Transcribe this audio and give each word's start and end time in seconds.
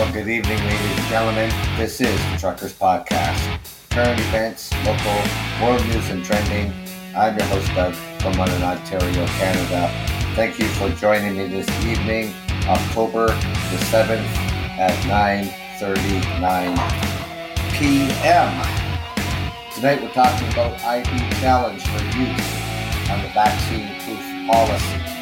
Well, 0.00 0.12
good 0.14 0.28
evening, 0.28 0.56
ladies 0.56 0.96
and 0.96 1.08
gentlemen. 1.08 1.50
This 1.76 2.00
is 2.00 2.18
the 2.32 2.38
Truckers 2.38 2.72
Podcast. 2.72 3.60
Current 3.90 4.18
events, 4.18 4.72
local, 4.86 5.20
world 5.60 5.84
news, 5.88 6.08
and 6.08 6.24
trending. 6.24 6.72
I'm 7.14 7.36
your 7.36 7.44
host, 7.48 7.68
Doug, 7.74 7.92
from 8.22 8.32
London, 8.32 8.62
Ontario, 8.62 9.26
Canada. 9.26 9.92
Thank 10.34 10.58
you 10.58 10.64
for 10.68 10.88
joining 10.88 11.36
me 11.36 11.48
this 11.48 11.68
evening, 11.84 12.32
October 12.66 13.26
the 13.26 13.76
7th 13.92 14.24
at 14.80 14.96
9.39 15.04 16.78
p.m. 17.78 18.50
Tonight 19.74 20.00
we're 20.00 20.14
talking 20.14 20.48
about 20.48 20.80
ID 20.82 21.10
challenge 21.40 21.82
for 21.82 22.02
youth 22.16 22.40
on 23.10 23.20
the 23.20 23.28
vaccine 23.34 24.00
proof 24.00 24.24
policy. 24.48 25.19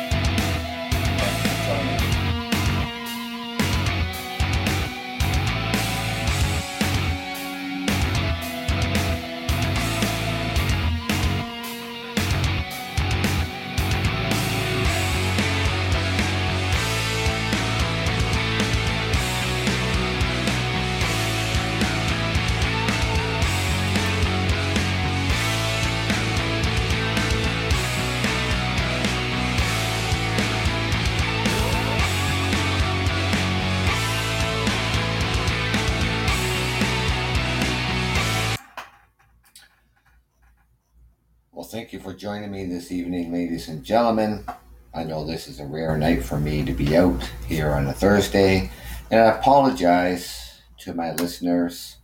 Joining 42.28 42.50
me 42.50 42.66
this 42.66 42.92
evening, 42.92 43.32
ladies 43.32 43.68
and 43.68 43.82
gentlemen. 43.82 44.44
I 44.92 45.02
know 45.02 45.24
this 45.24 45.48
is 45.48 45.60
a 45.60 45.64
rare 45.64 45.96
night 45.96 46.22
for 46.22 46.38
me 46.38 46.62
to 46.62 46.74
be 46.74 46.94
out 46.94 47.22
here 47.46 47.70
on 47.70 47.86
a 47.86 47.92
Thursday, 47.94 48.70
and 49.10 49.18
I 49.18 49.38
apologize 49.38 50.60
to 50.80 50.92
my 50.92 51.14
listeners. 51.14 51.96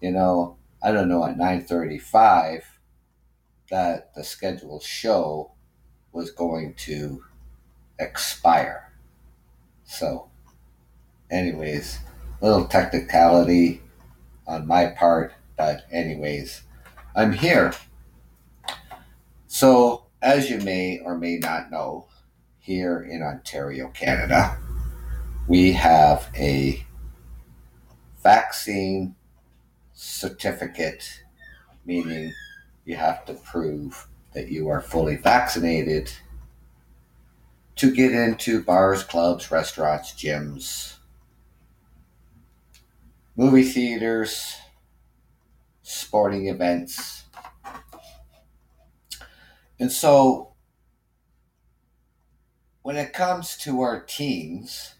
You 0.00 0.12
know, 0.12 0.56
I 0.82 0.90
don't 0.90 1.10
know 1.10 1.22
at 1.22 1.36
9:35 1.36 2.62
that 3.70 4.14
the 4.14 4.24
scheduled 4.24 4.84
show 4.84 5.52
was 6.12 6.30
going 6.30 6.72
to 6.86 7.24
expire. 7.98 8.94
So, 9.84 10.30
anyways, 11.30 11.98
little 12.40 12.64
technicality 12.64 13.82
on 14.46 14.66
my 14.66 14.86
part, 14.86 15.34
but 15.58 15.84
anyways, 15.92 16.62
I'm 17.14 17.32
here. 17.32 17.74
So, 19.50 20.04
as 20.20 20.50
you 20.50 20.58
may 20.58 20.98
or 20.98 21.16
may 21.16 21.38
not 21.38 21.70
know, 21.70 22.06
here 22.58 23.00
in 23.00 23.22
Ontario, 23.22 23.88
Canada, 23.88 24.58
we 25.48 25.72
have 25.72 26.30
a 26.36 26.84
vaccine 28.22 29.14
certificate, 29.94 31.22
meaning 31.86 32.34
you 32.84 32.96
have 32.96 33.24
to 33.24 33.32
prove 33.32 34.06
that 34.34 34.48
you 34.48 34.68
are 34.68 34.82
fully 34.82 35.16
vaccinated 35.16 36.12
to 37.76 37.90
get 37.90 38.12
into 38.12 38.62
bars, 38.62 39.02
clubs, 39.02 39.50
restaurants, 39.50 40.12
gyms, 40.12 40.96
movie 43.34 43.62
theaters, 43.62 44.56
sporting 45.82 46.48
events. 46.48 47.17
And 49.80 49.92
so, 49.92 50.54
when 52.82 52.96
it 52.96 53.12
comes 53.12 53.56
to 53.58 53.80
our 53.80 54.00
teens 54.02 54.94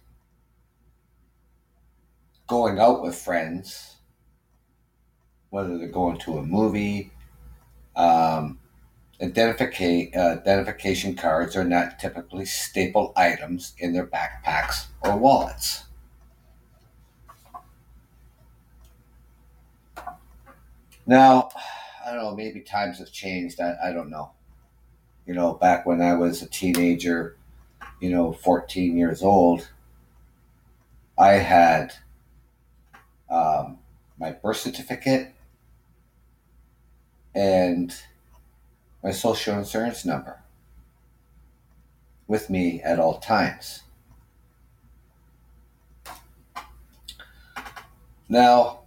going 2.46 2.78
out 2.78 3.02
with 3.02 3.14
friends, 3.14 3.96
whether 5.50 5.78
they're 5.78 5.88
going 5.88 6.18
to 6.18 6.38
a 6.38 6.42
movie, 6.42 7.12
um, 7.96 8.58
identifica- 9.20 10.14
identification 10.16 11.16
cards 11.16 11.56
are 11.56 11.64
not 11.64 11.98
typically 11.98 12.44
staple 12.46 13.12
items 13.16 13.74
in 13.78 13.92
their 13.92 14.06
backpacks 14.06 14.86
or 15.02 15.16
wallets. 15.16 15.84
Now, 21.06 21.50
I 22.04 22.12
don't 22.12 22.22
know, 22.22 22.36
maybe 22.36 22.60
times 22.60 22.98
have 22.98 23.10
changed. 23.12 23.60
I, 23.60 23.74
I 23.84 23.92
don't 23.92 24.10
know. 24.10 24.32
You 25.28 25.34
know, 25.34 25.52
back 25.52 25.84
when 25.84 26.00
I 26.00 26.14
was 26.14 26.40
a 26.40 26.48
teenager, 26.48 27.36
you 28.00 28.08
know, 28.08 28.32
14 28.32 28.96
years 28.96 29.22
old, 29.22 29.68
I 31.18 31.32
had 31.32 31.92
um, 33.28 33.78
my 34.18 34.32
birth 34.32 34.56
certificate 34.56 35.34
and 37.34 37.94
my 39.04 39.10
social 39.10 39.58
insurance 39.58 40.02
number 40.06 40.40
with 42.26 42.48
me 42.48 42.80
at 42.80 42.98
all 42.98 43.18
times. 43.18 43.82
Now, 48.30 48.80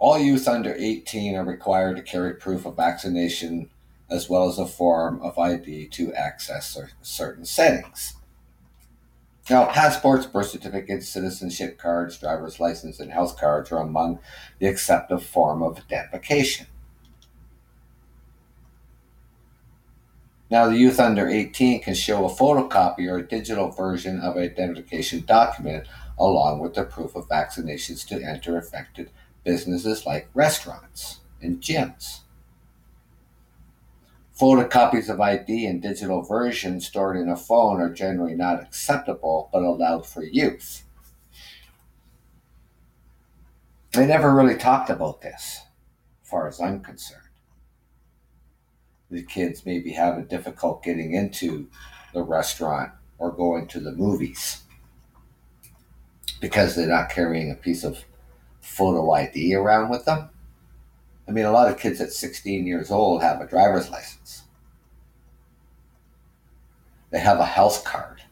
all 0.00 0.18
youth 0.18 0.48
under 0.48 0.74
18 0.76 1.36
are 1.36 1.44
required 1.44 1.94
to 1.94 2.02
carry 2.02 2.34
proof 2.34 2.66
of 2.66 2.74
vaccination 2.74 3.70
as 4.12 4.28
well 4.28 4.48
as 4.48 4.58
a 4.58 4.66
form 4.66 5.20
of 5.22 5.38
ID 5.38 5.88
to 5.88 6.12
access 6.12 6.78
certain 7.00 7.44
settings. 7.46 8.14
Now, 9.50 9.66
passports, 9.66 10.26
birth 10.26 10.50
certificates, 10.50 11.08
citizenship 11.08 11.78
cards, 11.78 12.18
driver's 12.18 12.60
license, 12.60 13.00
and 13.00 13.10
health 13.10 13.36
cards 13.38 13.72
are 13.72 13.78
among 13.78 14.20
the 14.60 14.66
accepted 14.66 15.18
form 15.18 15.62
of 15.62 15.78
identification. 15.78 16.66
Now, 20.48 20.68
the 20.68 20.76
youth 20.76 21.00
under 21.00 21.26
18 21.26 21.82
can 21.82 21.94
show 21.94 22.26
a 22.26 22.28
photocopy 22.28 23.10
or 23.10 23.16
a 23.16 23.26
digital 23.26 23.70
version 23.70 24.20
of 24.20 24.36
an 24.36 24.42
identification 24.42 25.24
document 25.24 25.88
along 26.18 26.60
with 26.60 26.74
the 26.74 26.84
proof 26.84 27.16
of 27.16 27.28
vaccinations 27.28 28.06
to 28.08 28.22
enter 28.22 28.58
affected 28.58 29.10
businesses 29.44 30.04
like 30.04 30.28
restaurants 30.34 31.20
and 31.40 31.60
gyms. 31.60 32.20
Photocopies 34.42 35.08
of 35.08 35.20
ID 35.20 35.66
and 35.66 35.80
digital 35.80 36.20
versions 36.20 36.88
stored 36.88 37.16
in 37.16 37.28
a 37.28 37.36
phone 37.36 37.80
are 37.80 37.94
generally 37.94 38.34
not 38.34 38.60
acceptable 38.60 39.48
but 39.52 39.62
allowed 39.62 40.04
for 40.04 40.24
use. 40.24 40.82
They 43.92 44.04
never 44.04 44.34
really 44.34 44.56
talked 44.56 44.90
about 44.90 45.20
this, 45.20 45.60
as 46.24 46.28
far 46.28 46.48
as 46.48 46.60
I'm 46.60 46.80
concerned. 46.80 47.22
The 49.12 49.22
kids 49.22 49.64
maybe 49.64 49.92
have 49.92 50.18
a 50.18 50.22
difficult 50.22 50.82
getting 50.82 51.14
into 51.14 51.68
the 52.12 52.24
restaurant 52.24 52.90
or 53.18 53.30
going 53.30 53.68
to 53.68 53.78
the 53.78 53.92
movies 53.92 54.64
because 56.40 56.74
they're 56.74 56.88
not 56.88 57.10
carrying 57.10 57.52
a 57.52 57.54
piece 57.54 57.84
of 57.84 58.04
photo 58.60 59.08
ID 59.12 59.54
around 59.54 59.88
with 59.88 60.04
them. 60.04 60.30
I 61.28 61.30
mean, 61.30 61.44
a 61.44 61.52
lot 61.52 61.70
of 61.70 61.78
kids 61.78 62.00
at 62.00 62.12
16 62.12 62.66
years 62.66 62.90
old 62.90 63.22
have 63.22 63.40
a 63.40 63.46
driver's 63.46 63.90
license. 63.90 64.42
They 67.10 67.20
have 67.20 67.38
a 67.38 67.46
health 67.46 67.84
card. 67.84 68.22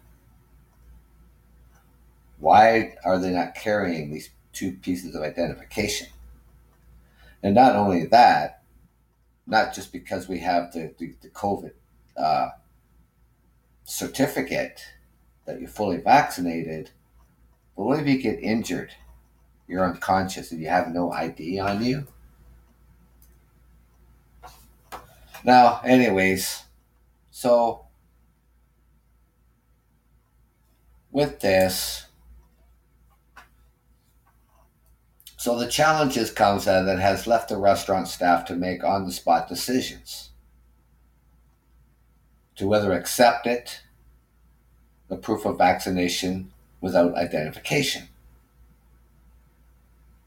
Why 2.39 2.97
are 3.05 3.19
they 3.19 3.31
not 3.31 3.55
carrying 3.55 4.11
these 4.11 4.31
two 4.53 4.73
pieces 4.73 5.15
of 5.15 5.23
identification? 5.23 6.09
And 7.43 7.55
not 7.55 7.77
only 7.77 8.07
that, 8.07 8.63
not 9.47 9.75
just 9.75 9.93
because 9.93 10.29
we 10.29 10.39
have 10.39 10.73
the, 10.73 10.95
the, 10.99 11.15
the 11.21 11.29
COVID 11.29 11.73
uh, 12.17 12.49
certificate 13.85 14.83
that 15.45 15.61
you're 15.61 15.69
fully 15.69 15.99
vaccinated, 15.99 16.91
but 17.77 17.85
what 17.85 18.01
if 18.01 18.07
you 18.07 18.21
get 18.21 18.41
injured? 18.41 18.93
You're 19.67 19.85
unconscious 19.85 20.53
and 20.53 20.61
you 20.61 20.69
have 20.69 20.89
no 20.89 21.13
ID 21.13 21.59
on 21.59 21.85
you? 21.85 22.07
Now, 25.45 25.81
anyways, 25.85 26.65
so 27.31 27.87
with 31.11 31.41
this, 31.41 32.07
so 35.39 35.59
the 35.59 35.67
challenges 35.67 36.31
comes 36.31 36.67
that 36.67 36.87
it 36.87 37.01
has 37.01 37.27
left 37.27 37.49
the 37.49 37.57
restaurant 37.57 38.09
staff 38.09 38.45
to 38.47 38.55
make 38.55 38.85
on 38.85 39.07
the 39.07 39.13
spot 39.13 39.49
decisions 39.49 40.31
to 42.61 42.69
whether 42.69 42.93
accept 42.93 43.47
it, 43.47 43.81
the 45.09 45.17
proof 45.17 45.47
of 45.47 45.57
vaccination 45.57 46.53
without 46.83 47.15
identification. 47.15 48.10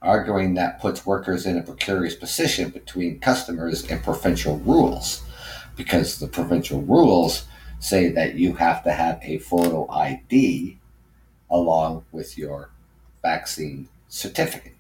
Arguing 0.03 0.53
that 0.53 0.81
puts 0.81 1.05
workers 1.05 1.45
in 1.45 1.57
a 1.57 1.63
precarious 1.63 2.15
position 2.15 2.69
between 2.69 3.19
customers 3.19 3.89
and 3.89 4.03
provincial 4.03 4.57
rules 4.59 5.23
because 5.75 6.19
the 6.19 6.27
provincial 6.27 6.81
rules 6.81 7.45
say 7.79 8.09
that 8.09 8.35
you 8.35 8.53
have 8.53 8.83
to 8.83 8.91
have 8.91 9.19
a 9.23 9.37
photo 9.39 9.89
ID 9.89 10.77
along 11.49 12.05
with 12.11 12.37
your 12.37 12.69
vaccine 13.21 13.87
certificate. 14.09 14.73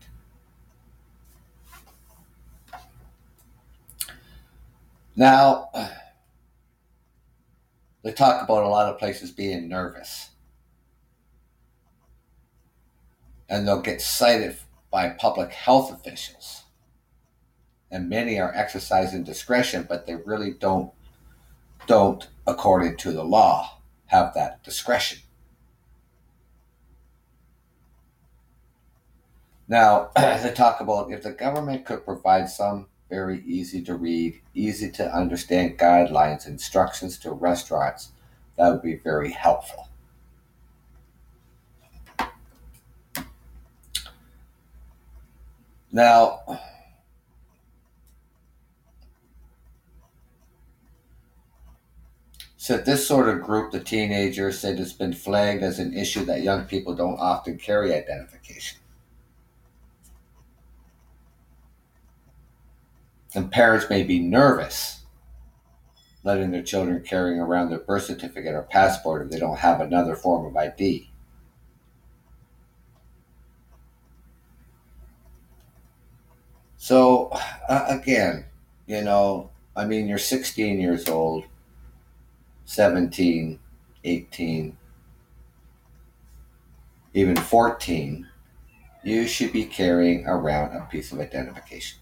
Now, 5.15 5.69
they 8.03 8.11
talk 8.11 8.43
about 8.43 8.63
a 8.63 8.67
lot 8.67 8.91
of 8.91 8.99
places 8.99 9.31
being 9.31 9.69
nervous. 9.69 10.29
And 13.47 13.67
they'll 13.67 13.81
get 13.81 14.01
cited 14.01 14.57
by 14.93 15.09
public 15.09 15.51
health 15.51 15.91
officials. 15.91 16.65
And 17.89 18.07
many 18.07 18.39
are 18.39 18.53
exercising 18.53 19.23
discretion, 19.23 19.87
but 19.89 20.05
they 20.05 20.15
really 20.15 20.51
don't 20.51 20.93
don't, 21.87 22.29
according 22.47 22.95
to 22.97 23.11
the 23.11 23.25
law, 23.25 23.79
have 24.05 24.33
that 24.35 24.63
discretion. 24.63 25.19
Now, 29.67 30.11
they 30.15 30.53
talk 30.55 30.79
about 30.79 31.11
if 31.11 31.23
the 31.23 31.31
government 31.31 31.85
could 31.85 32.05
provide 32.05 32.47
some 32.47 32.87
very 33.09 33.43
easy 33.45 33.81
to 33.83 33.95
read, 33.95 34.41
easy 34.53 34.91
to 34.91 35.13
understand 35.13 35.79
guidelines, 35.79 36.47
instructions 36.47 37.17
to 37.19 37.31
restaurants, 37.31 38.11
that 38.57 38.69
would 38.69 38.83
be 38.83 38.95
very 38.95 39.31
helpful. 39.31 39.89
Now, 45.93 46.39
said 52.57 52.83
this 52.83 53.07
sort 53.07 53.29
of 53.29 53.43
group, 53.43 53.71
the 53.71 53.79
teenagers, 53.79 54.57
said 54.57 54.79
it's 54.79 54.91
been 54.91 55.13
flagged 55.13 55.61
as 55.61 55.77
an 55.77 55.95
issue 55.95 56.25
that 56.25 56.41
young 56.41 56.65
people 56.65 56.95
don't 56.95 57.19
often 57.19 57.59
carry 57.59 57.93
identification. 57.93 58.79
And 63.35 63.51
parents 63.51 63.87
may 63.87 64.01
be 64.01 64.19
nervous 64.19 65.01
letting 66.23 66.49
their 66.49 66.63
children 66.63 67.03
carrying 67.03 67.39
around 67.39 67.69
their 67.69 67.79
birth 67.79 68.05
certificate 68.05 68.55
or 68.55 68.63
passport 68.63 69.25
if 69.25 69.31
they 69.31 69.39
don't 69.39 69.59
have 69.59 69.79
another 69.81 70.15
form 70.15 70.45
of 70.45 70.55
ID. 70.55 71.12
So, 76.83 77.29
uh, 77.69 77.85
again, 77.87 78.43
you 78.87 79.01
know, 79.03 79.51
I 79.73 79.85
mean, 79.85 80.05
you're 80.05 80.17
16 80.17 80.81
years 80.81 81.07
old, 81.07 81.45
17, 82.65 83.57
18, 84.03 84.77
even 87.13 87.35
14, 87.37 88.27
you 89.01 89.27
should 89.27 89.53
be 89.53 89.63
carrying 89.63 90.27
around 90.27 90.75
a 90.75 90.85
piece 90.91 91.13
of 91.13 91.21
identification. 91.21 91.99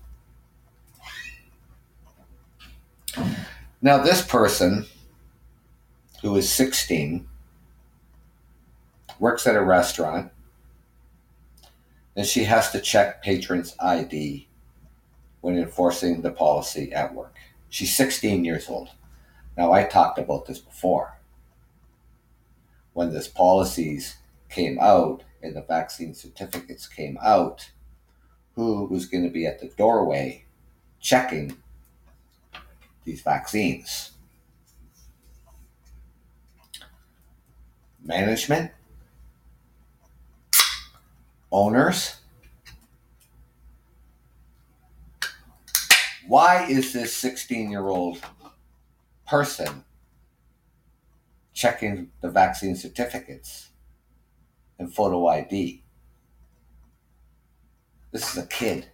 Now, 3.83 4.01
this 4.01 4.25
person 4.25 4.87
who 6.23 6.35
is 6.37 6.51
16 6.51 7.27
works 9.19 9.45
at 9.45 9.55
a 9.55 9.61
restaurant 9.61 10.31
and 12.15 12.25
she 12.25 12.45
has 12.45 12.71
to 12.71 12.81
check 12.81 13.21
patrons' 13.21 13.75
ID 13.79 14.47
when 15.41 15.57
enforcing 15.57 16.21
the 16.21 16.31
policy 16.31 16.93
at 16.93 17.13
work. 17.13 17.35
She's 17.69 17.95
16 17.95 18.45
years 18.45 18.69
old. 18.69 18.89
Now, 19.57 19.71
I 19.71 19.83
talked 19.83 20.17
about 20.17 20.45
this 20.45 20.59
before. 20.59 21.17
When 22.93 23.13
this 23.13 23.27
policies 23.27 24.17
came 24.49 24.77
out 24.79 25.23
and 25.41 25.55
the 25.55 25.61
vaccine 25.61 26.13
certificates 26.13 26.87
came 26.87 27.17
out, 27.21 27.71
who 28.55 28.85
was 28.85 29.05
going 29.05 29.23
to 29.23 29.29
be 29.29 29.45
at 29.45 29.59
the 29.59 29.67
doorway 29.69 30.45
checking 30.99 31.57
these 33.03 33.21
vaccines. 33.21 34.11
Management, 38.03 38.71
owners. 41.51 42.20
Why 46.31 46.63
is 46.63 46.93
this 46.93 47.13
16 47.13 47.69
year 47.69 47.89
old 47.89 48.21
person 49.27 49.83
checking 51.51 52.11
the 52.21 52.29
vaccine 52.29 52.77
certificates 52.77 53.71
and 54.79 54.95
photo 54.95 55.27
ID? 55.27 55.83
This 58.13 58.31
is 58.31 58.41
a 58.41 58.47
kid. 58.47 58.87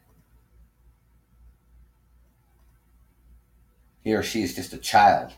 he 4.03 4.15
or 4.15 4.23
she 4.23 4.41
is 4.41 4.55
just 4.55 4.73
a 4.73 4.79
child. 4.79 5.31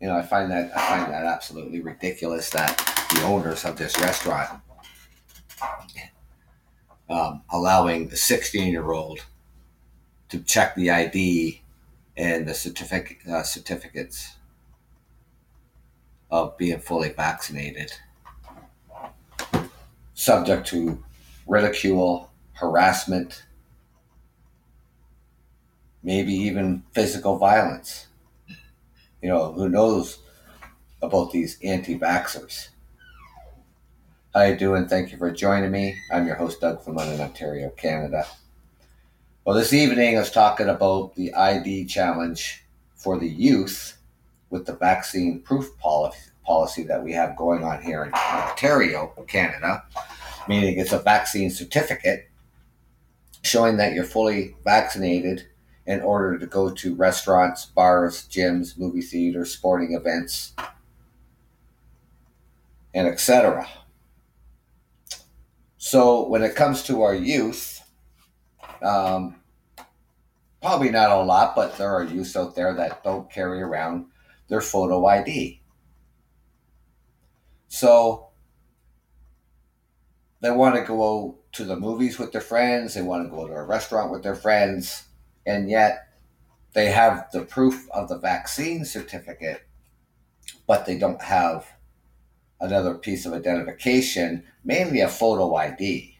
You 0.00 0.08
know, 0.08 0.13
I 0.13 0.13
find 0.24 0.50
that 0.50 0.76
I 0.76 0.88
find 0.88 1.12
that 1.12 1.24
absolutely 1.24 1.80
ridiculous 1.80 2.50
that 2.50 2.76
the 3.14 3.22
owners 3.22 3.64
of 3.64 3.76
this 3.76 3.98
restaurant 3.98 4.60
um, 7.08 7.42
allowing 7.50 8.08
the 8.08 8.16
16 8.16 8.70
year 8.70 8.90
old 8.90 9.24
to 10.30 10.40
check 10.40 10.74
the 10.74 10.90
ID 10.90 11.62
and 12.16 12.46
the 12.46 12.54
certificate 12.54 13.18
uh, 13.28 13.42
certificates 13.42 14.36
of 16.30 16.56
being 16.56 16.78
fully 16.78 17.10
vaccinated 17.10 17.92
subject 20.14 20.66
to 20.68 21.02
ridicule, 21.46 22.30
harassment, 22.54 23.44
maybe 26.02 26.32
even 26.32 26.82
physical 26.92 27.36
violence. 27.36 28.06
You 29.24 29.30
know, 29.30 29.52
who 29.52 29.70
knows 29.70 30.18
about 31.00 31.32
these 31.32 31.56
anti-vaxxers? 31.64 32.68
How 34.34 34.42
you 34.42 34.54
doing? 34.54 34.86
Thank 34.86 35.12
you 35.12 35.16
for 35.16 35.30
joining 35.30 35.70
me. 35.70 35.96
I'm 36.12 36.26
your 36.26 36.36
host, 36.36 36.60
Doug 36.60 36.84
from 36.84 36.96
London, 36.96 37.22
Ontario, 37.22 37.70
Canada. 37.70 38.26
Well, 39.46 39.56
this 39.56 39.72
evening 39.72 40.14
I 40.14 40.20
was 40.20 40.30
talking 40.30 40.68
about 40.68 41.14
the 41.14 41.32
ID 41.32 41.86
challenge 41.86 42.66
for 42.96 43.18
the 43.18 43.26
youth 43.26 43.96
with 44.50 44.66
the 44.66 44.74
vaccine 44.74 45.40
proof 45.40 45.74
policy 45.78 46.18
policy 46.44 46.82
that 46.82 47.02
we 47.02 47.14
have 47.14 47.34
going 47.34 47.64
on 47.64 47.80
here 47.80 48.04
in 48.04 48.12
Ontario, 48.12 49.10
Canada, 49.26 49.84
meaning 50.48 50.78
it's 50.78 50.92
a 50.92 50.98
vaccine 50.98 51.48
certificate 51.48 52.28
showing 53.40 53.78
that 53.78 53.94
you're 53.94 54.04
fully 54.04 54.54
vaccinated 54.64 55.46
in 55.86 56.00
order 56.00 56.38
to 56.38 56.46
go 56.46 56.70
to 56.70 56.94
restaurants, 56.94 57.66
bars, 57.66 58.26
gyms, 58.28 58.78
movie 58.78 59.02
theaters, 59.02 59.52
sporting 59.52 59.94
events, 59.94 60.54
and 62.94 63.06
etc. 63.06 63.68
So 65.76 66.26
when 66.26 66.42
it 66.42 66.54
comes 66.54 66.82
to 66.84 67.02
our 67.02 67.14
youth, 67.14 67.82
um, 68.80 69.36
probably 70.62 70.90
not 70.90 71.10
a 71.10 71.22
lot, 71.22 71.54
but 71.54 71.76
there 71.76 71.94
are 71.94 72.04
youths 72.04 72.36
out 72.36 72.54
there 72.54 72.74
that 72.74 73.04
don't 73.04 73.30
carry 73.30 73.60
around 73.60 74.06
their 74.48 74.62
photo 74.62 75.04
ID. 75.06 75.60
So 77.68 78.28
they 80.40 80.50
want 80.50 80.76
to 80.76 80.82
go 80.82 81.38
to 81.52 81.64
the 81.64 81.76
movies 81.76 82.18
with 82.18 82.32
their 82.32 82.40
friends, 82.40 82.94
they 82.94 83.02
want 83.02 83.24
to 83.24 83.30
go 83.30 83.46
to 83.46 83.52
a 83.52 83.64
restaurant 83.64 84.10
with 84.10 84.22
their 84.22 84.34
friends, 84.34 85.04
and 85.46 85.68
yet 85.68 86.08
they 86.72 86.86
have 86.86 87.30
the 87.32 87.42
proof 87.42 87.88
of 87.90 88.08
the 88.08 88.18
vaccine 88.18 88.84
certificate, 88.84 89.62
but 90.66 90.86
they 90.86 90.98
don't 90.98 91.22
have 91.22 91.66
another 92.60 92.94
piece 92.94 93.26
of 93.26 93.32
identification, 93.32 94.44
mainly 94.64 95.00
a 95.00 95.08
photo 95.08 95.54
ID, 95.54 96.18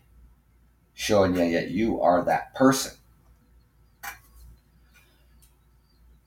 showing 0.95 1.35
you 1.35 1.53
that 1.53 1.71
you 1.71 2.01
are 2.01 2.25
that 2.25 2.55
person. 2.55 2.93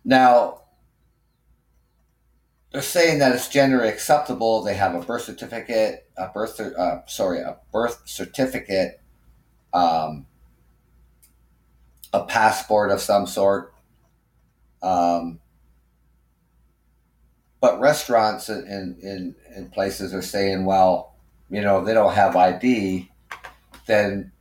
Now, 0.03 0.61
they're 2.71 2.81
saying 2.81 3.19
that 3.19 3.33
it's 3.33 3.47
generally 3.47 3.89
acceptable. 3.89 4.63
They 4.63 4.75
have 4.75 4.95
a 4.95 5.01
birth 5.01 5.23
certificate, 5.23 6.09
a 6.17 6.27
birth, 6.27 6.59
uh, 6.59 7.05
sorry, 7.07 7.39
a 7.39 7.57
birth 7.71 8.01
certificate, 8.05 9.01
um, 9.73 10.27
a 12.13 12.23
passport 12.23 12.91
of 12.91 13.01
some 13.01 13.27
sort, 13.27 13.73
um, 14.81 15.39
but 17.59 17.79
restaurants 17.79 18.49
in, 18.49 18.97
in, 19.01 19.35
in 19.55 19.69
places 19.69 20.13
are 20.13 20.21
saying, 20.21 20.65
well, 20.65 21.15
you 21.49 21.61
know, 21.61 21.83
they 21.83 21.93
don't 21.93 22.13
have 22.13 22.35
ID, 22.35 23.09
then, 23.85 24.31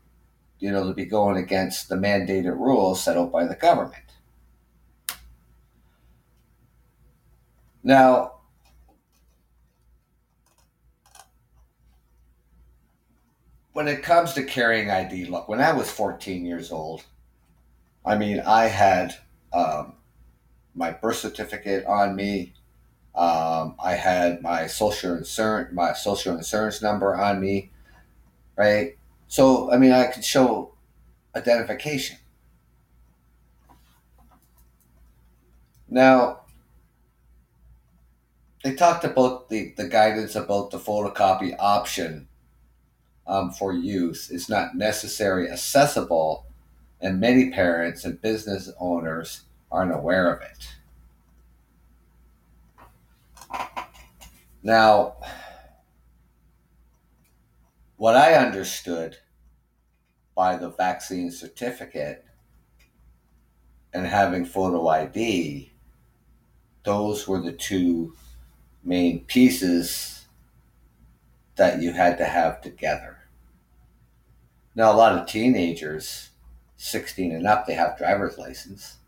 you 0.59 0.71
know, 0.71 0.85
they'll 0.85 0.95
be 0.95 1.05
going 1.05 1.37
against 1.37 1.89
the 1.89 1.97
mandated 1.97 2.59
rules 2.59 3.03
set 3.03 3.17
out 3.17 3.33
by 3.33 3.47
the 3.47 3.55
government. 3.55 4.03
Now, 7.83 8.33
when 13.73 13.87
it 13.89 14.03
comes 14.03 14.33
to 14.33 14.43
carrying 14.43 14.91
ID, 14.91 15.27
look, 15.27 15.49
when 15.49 15.61
I 15.61 15.73
was 15.73 15.91
14 15.91 16.45
years 16.45 16.73
old, 16.73 17.05
I 18.07 18.17
mean, 18.17 18.41
I 18.41 18.67
had 18.67 19.17
um, 19.53 19.95
my 20.75 20.93
birth 20.93 21.19
certificate 21.19 21.87
on 21.87 22.17
me. 22.17 22.55
Um, 23.15 23.77
I 23.83 23.95
had 23.95 24.43
my 24.43 24.67
social 24.69 25.17
insurance, 25.17 25.75
my 25.75 25.95
social 25.95 26.37
insurance 26.37 26.83
number 26.83 27.17
on 27.17 27.41
me, 27.41 27.71
right? 28.57 28.97
So, 29.29 29.73
I 29.73 29.79
mean, 29.79 29.93
I 29.93 30.07
could 30.07 30.25
show 30.25 30.75
identification. 31.37 32.19
Now, 35.89 36.43
they 38.63 38.75
talked 38.75 39.05
about 39.05 39.49
the, 39.49 39.73
the 39.77 39.89
guidance 39.89 40.35
about 40.35 40.71
the 40.71 40.79
photocopy 40.79 41.55
option 41.59 42.29
um, 43.27 43.51
for 43.53 43.73
use 43.73 44.31
is 44.31 44.49
not 44.49 44.77
necessary 44.77 45.51
accessible, 45.51 46.46
and 47.01 47.21
many 47.21 47.51
parents 47.51 48.05
and 48.05 48.21
business 48.21 48.71
owners 48.81 49.43
aren't 49.71 49.95
aware 49.95 50.33
of 50.33 50.43
it. 50.43 50.69
Now, 54.63 55.17
what 57.97 58.17
I 58.17 58.35
understood 58.35 59.17
by 60.35 60.57
the 60.57 60.71
vaccine 60.71 61.31
certificate 61.31 62.25
and 63.93 64.07
having 64.07 64.45
photo 64.45 64.89
ID, 64.89 65.73
those 66.85 67.27
were 67.27 67.41
the 67.41 67.53
two 67.53 68.15
main 68.85 69.25
pieces 69.25 70.27
that 71.57 71.81
you 71.81 71.93
had 71.93 72.19
to 72.19 72.25
have 72.25 72.61
together. 72.61 73.19
Now, 74.75 74.93
a 74.93 74.97
lot 74.97 75.17
of 75.17 75.27
teenagers, 75.27 76.31
16 76.87 77.33
and 77.33 77.47
up, 77.47 77.67
they 77.67 77.75
have 77.75 77.99
driver's 77.99 78.39
license. 78.39 78.99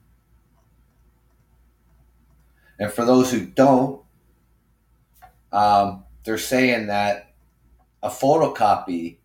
And 2.79 2.93
for 2.93 3.05
those 3.05 3.31
who 3.31 3.47
don't, 3.47 4.03
um, 5.53 6.05
they're 6.25 6.39
saying 6.39 6.89
that 6.89 7.35
a 8.03 8.09
photocopy, 8.09 9.19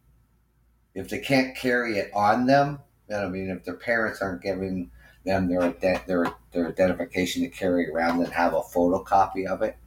if 0.96 1.10
they 1.10 1.20
can't 1.20 1.56
carry 1.56 1.98
it 1.98 2.12
on 2.14 2.46
them, 2.46 2.80
I 3.14 3.28
mean, 3.28 3.50
if 3.50 3.64
their 3.64 3.76
parents 3.76 4.22
aren't 4.22 4.42
giving 4.42 4.90
them 5.26 5.48
their 5.48 5.72
their 6.08 6.28
their 6.52 6.68
identification 6.68 7.44
to 7.44 7.50
carry 7.50 7.90
around 7.90 8.22
and 8.22 8.34
have 8.34 8.54
a 8.54 8.62
photocopy 8.62 9.46
of 9.46 9.62
it, 9.62 9.78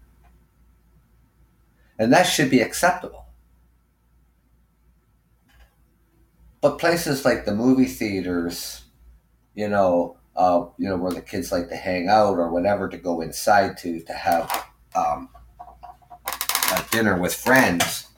and 1.98 2.12
that 2.12 2.24
should 2.24 2.50
be 2.50 2.60
acceptable. 2.60 3.25
But 6.66 6.80
places 6.80 7.24
like 7.24 7.44
the 7.44 7.54
movie 7.54 7.84
theaters, 7.84 8.86
you 9.54 9.68
know, 9.68 10.16
uh, 10.34 10.64
you 10.78 10.88
know, 10.88 10.96
where 10.96 11.12
the 11.12 11.20
kids 11.20 11.52
like 11.52 11.68
to 11.68 11.76
hang 11.76 12.08
out 12.08 12.38
or 12.38 12.50
whatever 12.50 12.88
to 12.88 12.96
go 12.96 13.20
inside 13.20 13.78
to 13.78 14.00
to 14.00 14.12
have 14.12 14.66
um, 14.96 15.28
a 16.26 16.84
dinner 16.90 17.16
with 17.20 17.32
friends. 17.32 18.08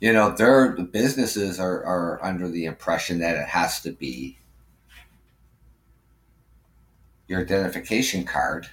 You 0.00 0.12
know, 0.12 0.30
their 0.30 0.74
the 0.76 0.82
businesses 0.82 1.60
are, 1.60 1.84
are 1.84 2.18
under 2.20 2.48
the 2.48 2.64
impression 2.64 3.20
that 3.20 3.36
it 3.36 3.46
has 3.46 3.80
to 3.82 3.92
be 3.92 4.40
your 7.28 7.42
identification 7.42 8.24
card 8.24 8.66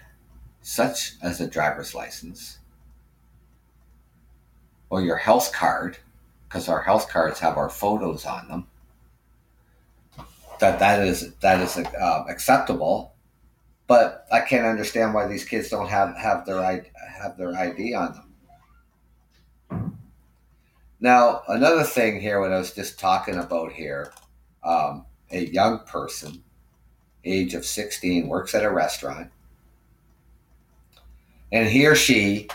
such 0.64 1.14
as 1.22 1.40
a 1.40 1.46
driver's 1.46 1.94
license 1.94 2.58
or 4.90 5.04
your 5.04 5.18
health 5.18 5.54
card, 5.54 6.00
because 6.50 6.68
our 6.68 6.82
health 6.82 7.08
cards 7.10 7.40
have 7.40 7.56
our 7.58 7.70
photos 7.70 8.26
on 8.26 8.48
them, 8.48 8.68
that 10.60 10.80
that 10.80 11.00
is 11.08 11.34
that 11.36 11.62
is 11.62 11.78
uh, 11.78 12.26
acceptable. 12.28 13.14
But 13.88 14.28
I 14.32 14.42
can't 14.42 14.66
understand 14.66 15.14
why 15.14 15.28
these 15.28 15.46
kids 15.46 15.70
don't 15.70 15.88
have 15.88 16.18
have 16.18 16.46
their 16.46 16.62
have 17.22 17.38
their 17.38 17.56
ID 17.56 17.94
on 17.94 18.14
them. 19.70 20.00
Now, 21.00 21.44
another 21.48 21.84
thing 21.84 22.20
here, 22.20 22.42
what 22.42 22.52
I 22.52 22.58
was 22.58 22.74
just 22.74 23.00
talking 23.00 23.36
about 23.36 23.72
here, 23.72 24.12
um, 24.66 25.06
a 25.32 25.46
young 25.46 25.80
person, 25.86 26.44
age 27.24 27.54
of 27.54 27.64
16, 27.64 28.28
works 28.28 28.54
at 28.54 28.66
a 28.66 28.70
restaurant 28.70 29.32
and 31.52 31.68
he 31.68 31.86
or 31.88 31.96
she, 31.96 32.48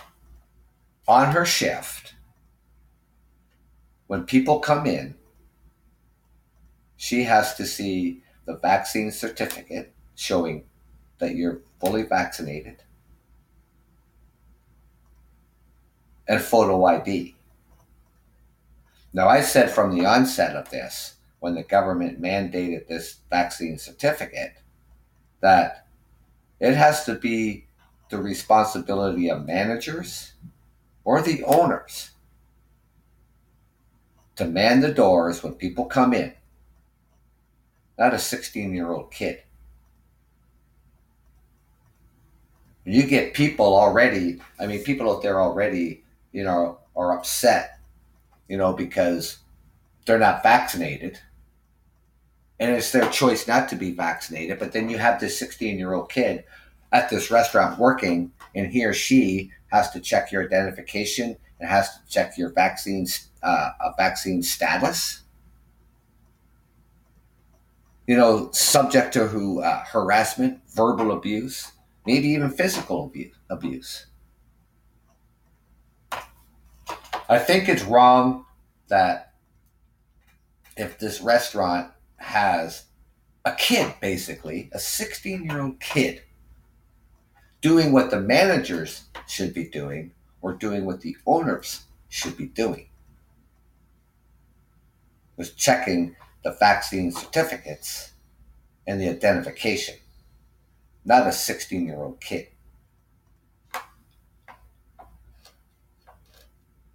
on 1.09 1.33
her 1.33 1.45
shift, 1.45 2.14
when 4.07 4.25
people 4.25 4.61
come 4.61 4.87
in, 4.87 5.15
she 6.97 7.25
has 7.25 7.55
to 7.55 7.67
see 7.67 8.23
the 8.47 8.57
vaccine 8.57 9.11
certificate 9.11 9.93
showing 10.15 10.65
that 11.19 11.35
you're 11.35 11.61
fully 11.81 12.03
vaccinated 12.03 12.83
and 16.27 16.41
photo 16.41 16.85
ID. 16.85 17.35
Now, 19.13 19.29
I 19.29 19.41
said 19.43 19.71
from 19.71 19.97
the 19.97 20.07
onset 20.07 20.57
of 20.57 20.71
this, 20.71 21.15
when 21.41 21.55
the 21.55 21.63
government 21.63 22.21
mandated 22.21 22.89
this 22.89 23.19
vaccine 23.31 23.79
certificate, 23.79 24.55
that 25.41 25.87
it 26.59 26.75
has 26.75 27.05
to 27.05 27.15
be 27.15 27.67
the 28.09 28.19
responsibility 28.19 29.31
of 29.31 29.47
managers 29.47 30.33
or 31.05 31.21
the 31.21 31.45
owners 31.45 32.14
to 34.37 34.45
man 34.45 34.81
the 34.81 34.93
doors 34.93 35.43
when 35.43 35.55
people 35.55 35.85
come 35.85 36.13
in, 36.13 36.33
not 37.99 38.15
a 38.15 38.19
16 38.19 38.75
year 38.75 38.91
old 38.91 39.11
kid. 39.11 39.43
You 42.85 43.05
get 43.05 43.35
people 43.35 43.77
already, 43.77 44.41
I 44.59 44.67
mean, 44.67 44.83
people 44.83 45.11
out 45.11 45.23
there 45.23 45.41
already, 45.41 46.05
you 46.33 46.45
know, 46.45 46.79
are 46.95 47.17
upset, 47.17 47.79
you 48.49 48.59
know, 48.59 48.75
because 48.75 49.39
they're 50.05 50.19
not 50.19 50.43
vaccinated. 50.43 51.19
And 52.61 52.71
it's 52.73 52.93
their 52.93 53.09
choice 53.11 53.49
not 53.49 53.69
to 53.71 53.77
be 53.77 53.93
vaccinated. 53.93 54.59
But 54.59 54.73
then 54.73 54.89
you 54.89 54.99
have 54.99 55.19
this 55.19 55.39
16 55.39 55.79
year 55.79 55.95
old 55.95 56.11
kid 56.11 56.45
at 56.93 57.11
this 57.11 57.31
restaurant 57.31 57.79
working, 57.79 58.33
and 58.55 58.71
he 58.71 58.85
or 58.85 58.93
she 58.93 59.51
has 59.69 59.91
to 59.91 60.01
check 60.01 60.31
your 60.31 60.45
identification 60.45 61.37
and 61.59 61.69
has 61.69 61.89
to 61.91 61.99
check 62.09 62.39
your 62.39 62.51
vaccine 62.53 63.07
uh, 63.45 63.71
a 63.81 63.93
vaccine 63.97 64.43
status. 64.43 65.21
You 68.07 68.17
know, 68.17 68.51
subject 68.53 69.13
to 69.15 69.29
who 69.29 69.63
uh, 69.63 69.85
harassment, 69.85 70.61
verbal 70.75 71.13
abuse, 71.13 71.73
maybe 72.07 72.29
even 72.29 72.51
physical 72.51 73.13
abuse. 73.51 74.07
I 77.29 77.39
think 77.39 77.69
it's 77.69 77.85
wrong 77.85 78.45
that 78.89 79.33
if 80.77 80.99
this 80.99 81.21
restaurant 81.21 81.91
has 82.17 82.85
a 83.45 83.53
kid, 83.53 83.95
basically, 84.01 84.71
a 84.73 84.79
16 84.79 85.45
year 85.45 85.61
old 85.61 85.81
kid 85.81 86.23
doing 87.63 87.93
what 87.93 88.11
the 88.11 88.21
managers 88.21 89.05
should 89.27 89.55
be 89.55 89.65
doing 89.65 90.13
or 90.43 90.53
doing 90.53 90.85
what 90.85 91.01
the 91.01 91.17
owners 91.27 91.85
should 92.11 92.37
be 92.37 92.47
doing 92.47 92.89
was 95.37 95.53
checking 95.53 96.17
the 96.43 96.53
vaccine 96.61 97.11
certificates 97.11 98.13
and 98.87 99.01
the 99.01 99.09
identification, 99.09 99.97
not 101.05 101.27
a 101.27 101.33
16 101.33 101.87
year 101.87 101.97
old 101.97 102.21
kid. 102.21 102.49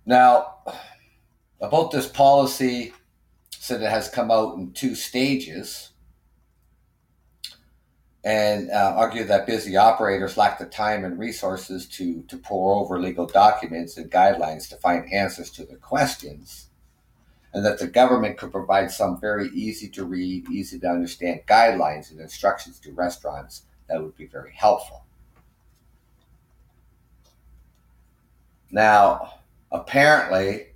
Now, 0.06 0.56
about 1.62 1.92
this 1.92 2.08
policy, 2.08 2.94
said 3.52 3.82
it 3.84 3.90
has 3.92 4.10
come 4.10 4.32
out 4.32 4.58
in 4.58 4.72
two 4.72 4.96
stages 4.96 5.92
and 8.24 8.72
uh, 8.72 8.94
argue 8.98 9.24
that 9.26 9.46
busy 9.46 9.78
operators 9.78 10.38
lack 10.38 10.58
the 10.58 10.66
time 10.66 11.06
and 11.06 11.20
resources 11.20 11.88
to, 11.88 12.24
to 12.24 12.38
pore 12.38 12.76
over 12.76 13.00
legal 13.00 13.28
documents 13.28 13.98
and 13.98 14.12
guidelines 14.12 14.68
to 14.70 14.76
find 14.78 15.12
answers 15.14 15.52
to 15.52 15.64
their 15.66 15.78
questions, 15.78 16.69
and 17.54 17.66
that 17.66 17.80
the 17.80 17.88
government 17.88 18.38
could 18.38 18.52
provide 18.52 18.92
some 18.92 19.20
very 19.20 19.50
easy 19.50 19.90
to 19.90 20.06
read, 20.06 20.50
easy 20.50 20.80
to 20.80 20.88
understand 20.88 21.42
guidelines 21.48 22.12
and 22.12 22.20
instructions 22.20 22.80
to 22.80 22.92
restaurants 22.94 23.64
that 23.88 24.02
would 24.02 24.16
be 24.16 24.28
very 24.28 24.54
helpful. 24.54 25.04
Now, 28.72 29.34
apparently, 29.72 30.68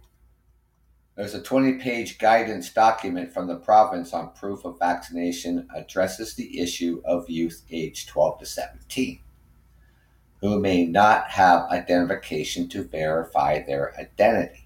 there's 1.15 1.35
a 1.35 1.41
20 1.43 1.73
page 1.73 2.17
guidance 2.17 2.71
document 2.71 3.31
from 3.31 3.45
the 3.45 3.57
province 3.57 4.13
on 4.13 4.31
proof 4.31 4.65
of 4.65 4.79
vaccination 4.79 5.67
addresses 5.75 6.33
the 6.33 6.59
issue 6.59 7.03
of 7.05 7.29
youth 7.29 7.63
aged 7.69 8.09
12 8.09 8.39
to 8.39 8.45
17 8.47 9.19
who 10.43 10.59
may 10.59 10.85
not 10.85 11.29
have 11.29 11.69
identification 11.69 12.67
to 12.67 12.83
verify 12.83 13.63
their 13.63 13.97
identity, 13.97 14.62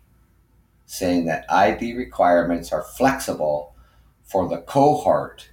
saying 0.87 1.25
that 1.25 1.45
ID 1.51 1.95
requirements 1.95 2.71
are 2.71 2.81
flexible 2.81 3.75
for 4.23 4.47
the 4.47 4.57
cohort 4.57 5.49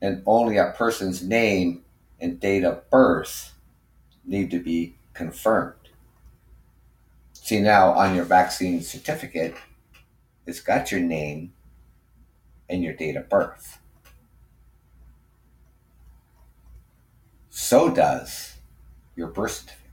and 0.00 0.22
only 0.26 0.56
a 0.56 0.72
person's 0.76 1.22
name 1.22 1.84
and 2.20 2.40
date 2.40 2.64
of 2.64 2.88
birth 2.88 3.52
need 4.24 4.50
to 4.50 4.60
be 4.60 4.96
confirmed. 5.12 5.74
See 7.32 7.60
now 7.60 7.92
on 7.92 8.14
your 8.14 8.24
vaccine 8.24 8.80
certificate, 8.80 9.54
it's 10.46 10.60
got 10.60 10.90
your 10.90 11.00
name 11.00 11.52
and 12.68 12.82
your 12.82 12.94
date 12.94 13.16
of 13.16 13.28
birth. 13.28 13.78
So 17.50 17.90
does 17.90 18.54
your 19.16 19.28
birth 19.28 19.52
certificate. 19.52 19.83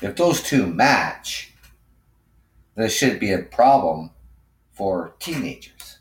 If 0.00 0.16
those 0.16 0.42
two 0.42 0.66
match, 0.66 1.52
there 2.76 2.88
should 2.88 3.18
be 3.18 3.32
a 3.32 3.38
problem 3.38 4.10
for 4.70 5.14
teenagers. 5.18 5.98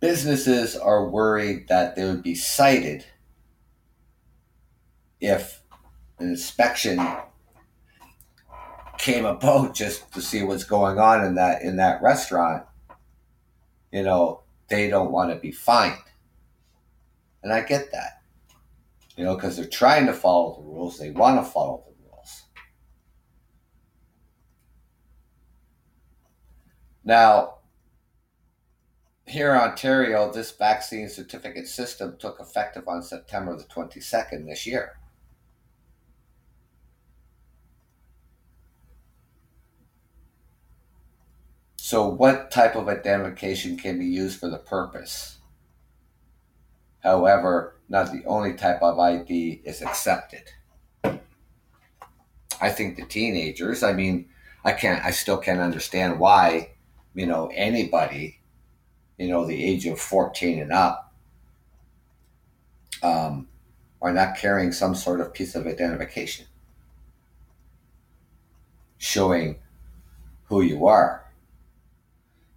Businesses 0.00 0.76
are 0.76 1.08
worried 1.08 1.68
that 1.68 1.96
they 1.96 2.04
would 2.04 2.22
be 2.22 2.34
cited 2.34 3.06
if 5.20 5.62
an 6.18 6.28
inspection 6.28 7.00
came 8.98 9.24
about 9.24 9.74
just 9.74 10.12
to 10.12 10.20
see 10.20 10.42
what's 10.42 10.64
going 10.64 10.98
on 10.98 11.24
in 11.24 11.34
that 11.36 11.62
in 11.62 11.76
that 11.76 12.02
restaurant, 12.02 12.64
you 13.90 14.02
know, 14.02 14.42
they 14.68 14.90
don't 14.90 15.10
want 15.10 15.30
to 15.30 15.36
be 15.36 15.50
fined. 15.50 15.96
And 17.42 17.52
I 17.52 17.62
get 17.62 17.90
that. 17.92 18.17
You 19.18 19.24
know, 19.24 19.34
because 19.34 19.56
they're 19.56 19.66
trying 19.66 20.06
to 20.06 20.12
follow 20.12 20.54
the 20.54 20.62
rules, 20.62 20.96
they 20.96 21.10
want 21.10 21.44
to 21.44 21.50
follow 21.50 21.84
the 21.88 22.04
rules. 22.08 22.44
Now, 27.02 27.56
here 29.26 29.52
in 29.52 29.60
Ontario, 29.60 30.30
this 30.30 30.52
vaccine 30.52 31.08
certificate 31.08 31.66
system 31.66 32.16
took 32.20 32.38
effective 32.38 32.86
on 32.86 33.02
September 33.02 33.56
the 33.56 33.64
22nd 33.64 34.46
this 34.46 34.64
year. 34.64 35.00
So, 41.76 42.06
what 42.06 42.52
type 42.52 42.76
of 42.76 42.88
identification 42.88 43.76
can 43.76 43.98
be 43.98 44.06
used 44.06 44.38
for 44.38 44.48
the 44.48 44.58
purpose? 44.58 45.38
However, 47.00 47.77
not 47.88 48.12
the 48.12 48.24
only 48.26 48.54
type 48.54 48.82
of 48.82 48.98
ID 48.98 49.62
is 49.64 49.82
accepted. 49.82 50.42
I 52.60 52.70
think 52.70 52.96
the 52.96 53.06
teenagers, 53.06 53.82
I 53.82 53.92
mean, 53.92 54.28
I 54.64 54.72
can't, 54.72 55.04
I 55.04 55.10
still 55.10 55.38
can't 55.38 55.60
understand 55.60 56.18
why, 56.18 56.72
you 57.14 57.26
know, 57.26 57.50
anybody, 57.54 58.40
you 59.16 59.28
know, 59.28 59.46
the 59.46 59.64
age 59.64 59.86
of 59.86 60.00
14 60.00 60.60
and 60.60 60.72
up, 60.72 61.12
um, 63.02 63.48
are 64.02 64.12
not 64.12 64.36
carrying 64.36 64.72
some 64.72 64.94
sort 64.94 65.20
of 65.20 65.32
piece 65.32 65.54
of 65.54 65.66
identification 65.66 66.46
showing 68.98 69.56
who 70.46 70.60
you 70.62 70.86
are. 70.86 71.24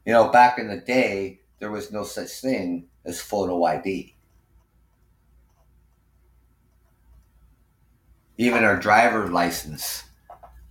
You 0.06 0.14
know, 0.14 0.30
back 0.30 0.58
in 0.58 0.68
the 0.68 0.78
day, 0.78 1.40
there 1.60 1.72
was 1.72 1.92
no 1.92 2.04
such 2.04 2.30
thing 2.30 2.88
as 3.06 3.22
photo 3.22 3.64
ID. 3.64 4.16
Even 8.42 8.64
our 8.64 8.76
driver 8.76 9.28
license 9.28 10.04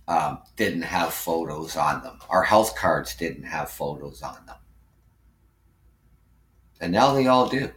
um, 0.05 0.39
didn't 0.57 0.81
have 0.81 1.13
photos 1.13 1.77
on 1.77 2.03
them. 2.03 2.19
Our 2.29 2.43
health 2.43 2.75
cards 2.75 3.15
didn't 3.15 3.43
have 3.43 3.69
photos 3.69 4.21
on 4.21 4.45
them. 4.45 4.57
And 6.81 6.91
now 6.91 7.13
they 7.13 7.27
all 7.27 7.47
do. 7.47 7.71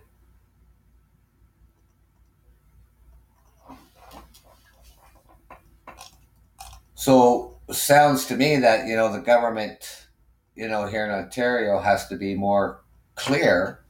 So 6.96 7.60
sounds 7.70 8.26
to 8.26 8.36
me 8.36 8.56
that, 8.56 8.88
you 8.88 8.96
know, 8.96 9.12
the 9.12 9.20
government 9.20 10.08
you 10.56 10.66
know, 10.66 10.86
here 10.86 11.04
in 11.04 11.12
Ontario 11.12 11.78
has 11.78 12.08
to 12.08 12.16
be 12.16 12.34
more 12.34 12.82
clear 13.14 13.84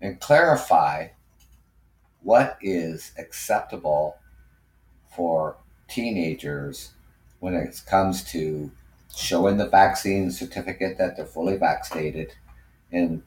and 0.00 0.18
clarify 0.18 1.06
what 2.20 2.58
is 2.60 3.12
acceptable 3.16 4.16
for 5.14 5.56
teenagers 5.88 6.92
when 7.40 7.54
it 7.54 7.82
comes 7.86 8.24
to 8.32 8.70
showing 9.14 9.56
the 9.56 9.68
vaccine 9.68 10.30
certificate 10.30 10.98
that 10.98 11.16
they're 11.16 11.26
fully 11.26 11.56
vaccinated 11.56 12.32
and 12.90 13.22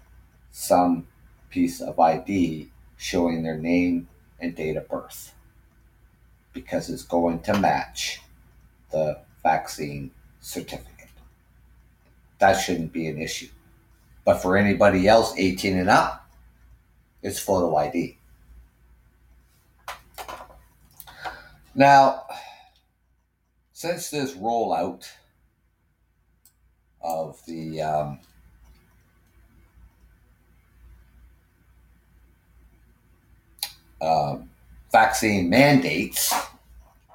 some 0.52 1.08
piece 1.50 1.82
of 1.82 2.00
ID 2.00 2.70
showing 2.98 3.44
their 3.44 3.58
name 3.58 4.08
and 4.40 4.56
date 4.56 4.76
of 4.76 4.88
birth 4.90 5.34
because 6.54 6.90
it's 6.90 7.04
going 7.04 7.40
to 7.40 7.58
match 7.58 8.22
the 8.92 9.20
vaccine 9.44 10.12
certificate 10.42 10.98
that 12.40 12.54
shouldn't 12.54 12.94
be 12.94 13.08
an 13.08 13.22
issue. 13.22 13.50
But 14.26 14.42
for 14.42 14.58
anybody 14.58 15.08
else 15.08 15.34
18 15.38 15.78
and 15.78 15.90
up, 15.90 16.30
it's 17.24 17.40
photo 17.40 17.76
ID. 17.76 18.17
Now, 21.78 22.24
since 23.72 24.10
this 24.10 24.34
rollout 24.34 25.08
of 27.04 27.40
the 27.46 27.82
um, 27.84 28.20
uh, 34.02 34.38
vaccine 34.92 35.52
mandates 35.52 36.34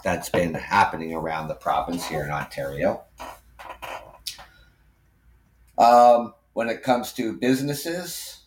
that's 0.05 0.29
been 0.29 0.55
happening 0.55 1.13
around 1.13 1.49
the 1.49 1.57
province 1.57 2.07
here 2.07 2.23
in 2.23 2.31
Ontario, 2.31 3.03
um, 5.77 6.35
when 6.53 6.69
it 6.69 6.85
comes 6.85 7.13
to 7.15 7.33
businesses, 7.33 8.45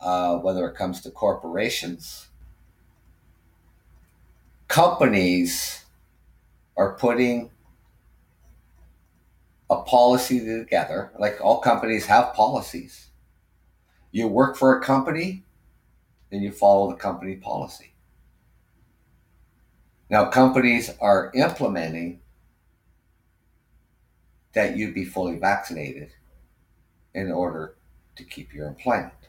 uh, 0.00 0.36
whether 0.36 0.68
it 0.68 0.76
comes 0.76 1.00
to 1.00 1.10
corporations, 1.10 2.28
companies 4.72 5.84
are 6.78 6.94
putting 6.94 7.50
a 9.68 9.82
policy 9.82 10.40
together. 10.40 11.12
Like 11.18 11.38
all 11.42 11.60
companies 11.60 12.06
have 12.06 12.32
policies. 12.32 13.10
You 14.12 14.28
work 14.28 14.56
for 14.56 14.74
a 14.74 14.82
company, 14.82 15.44
then 16.30 16.40
you 16.40 16.52
follow 16.52 16.88
the 16.88 16.96
company 16.96 17.36
policy. 17.36 17.92
Now, 20.08 20.30
companies 20.30 20.90
are 21.02 21.30
implementing 21.34 22.20
that 24.54 24.78
you 24.78 24.90
be 24.94 25.04
fully 25.04 25.38
vaccinated 25.38 26.12
in 27.14 27.30
order 27.30 27.74
to 28.16 28.24
keep 28.24 28.54
your 28.54 28.68
employment. 28.68 29.21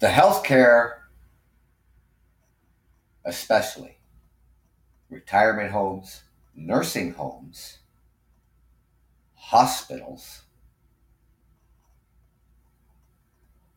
The 0.00 0.06
healthcare, 0.06 0.92
especially 3.26 3.98
retirement 5.10 5.72
homes, 5.72 6.22
nursing 6.54 7.12
homes, 7.12 7.80
hospitals, 9.34 10.42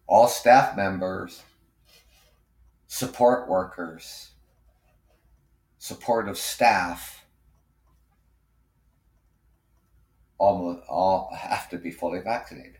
all 0.07 0.29
staff 0.29 0.77
members, 0.77 1.43
support 2.87 3.49
workers, 3.49 4.29
supportive 5.77 6.37
staff 6.37 7.25
all, 10.37 10.81
all 10.87 11.35
have 11.35 11.69
to 11.69 11.77
be 11.77 11.91
fully 11.91 12.21
vaccinated. 12.21 12.77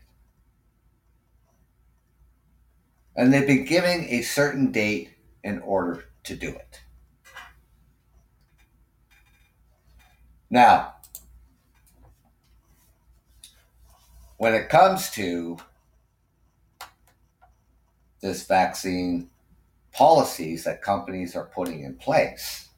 And 3.16 3.32
they've 3.32 3.46
been 3.46 3.64
giving 3.64 4.04
a 4.08 4.22
certain 4.22 4.72
date 4.72 5.10
in 5.42 5.60
order 5.60 6.04
to 6.24 6.34
do 6.34 6.48
it. 6.48 6.80
Now, 10.50 10.94
when 14.36 14.54
it 14.54 14.68
comes 14.68 15.10
to 15.10 15.58
this 18.24 18.46
vaccine 18.46 19.28
policies 19.92 20.64
that 20.64 20.82
companies 20.82 21.36
are 21.36 21.44
putting 21.44 21.84
in 21.84 21.94
place. 21.94 22.68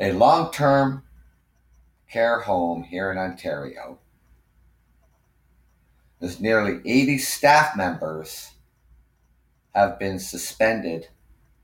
A 0.00 0.12
long 0.12 0.50
term 0.50 1.04
care 2.10 2.40
home 2.40 2.82
here 2.82 3.12
in 3.12 3.18
Ontario. 3.18 3.98
There's 6.22 6.38
nearly 6.38 6.78
80 6.84 7.18
staff 7.18 7.76
members 7.76 8.52
have 9.74 9.98
been 9.98 10.20
suspended 10.20 11.08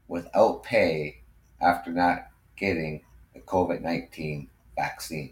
without 0.08 0.64
pay 0.64 1.20
after 1.60 1.92
not 1.92 2.26
getting 2.56 3.02
the 3.34 3.38
COVID 3.38 3.82
19 3.82 4.48
vaccine. 4.74 5.30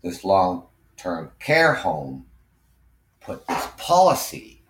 This 0.00 0.22
long 0.22 0.68
term 0.96 1.32
care 1.40 1.74
home 1.74 2.26
put 3.18 3.44
this 3.48 3.66
policy 3.76 4.62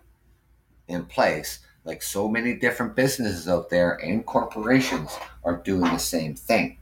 in 0.87 1.05
place, 1.05 1.59
like 1.85 2.01
so 2.01 2.27
many 2.27 2.55
different 2.55 2.95
businesses 2.95 3.47
out 3.47 3.69
there 3.69 4.03
and 4.03 4.25
corporations 4.25 5.15
are 5.43 5.57
doing 5.57 5.83
the 5.83 5.99
same 5.99 6.33
thing. 6.33 6.79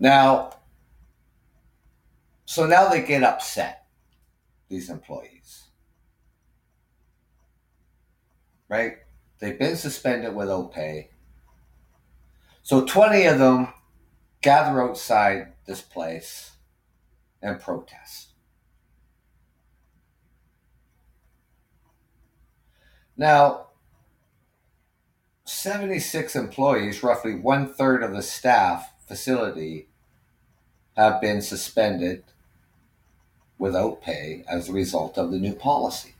Now, 0.00 0.52
so 2.46 2.66
now 2.66 2.88
they 2.88 3.02
get 3.02 3.22
upset, 3.22 3.84
these 4.68 4.88
employees. 4.88 5.68
Right? 8.68 8.94
They've 9.38 9.58
been 9.58 9.76
suspended 9.76 10.34
without 10.34 10.72
pay. 10.72 11.10
So 12.62 12.84
20 12.84 13.26
of 13.26 13.38
them 13.38 13.68
gather 14.40 14.82
outside 14.82 15.52
this 15.66 15.82
place 15.82 16.52
and 17.42 17.60
protest. 17.60 18.32
Now, 23.16 23.66
76 25.44 26.34
employees, 26.36 27.02
roughly 27.02 27.34
one 27.34 27.74
third 27.74 28.02
of 28.02 28.14
the 28.14 28.22
staff 28.22 28.94
facility, 29.06 29.89
have 31.00 31.18
been 31.18 31.40
suspended 31.40 32.22
without 33.58 34.02
pay 34.02 34.44
as 34.46 34.68
a 34.68 34.72
result 34.72 35.16
of 35.16 35.30
the 35.30 35.38
new 35.38 35.54
policy. 35.54 36.14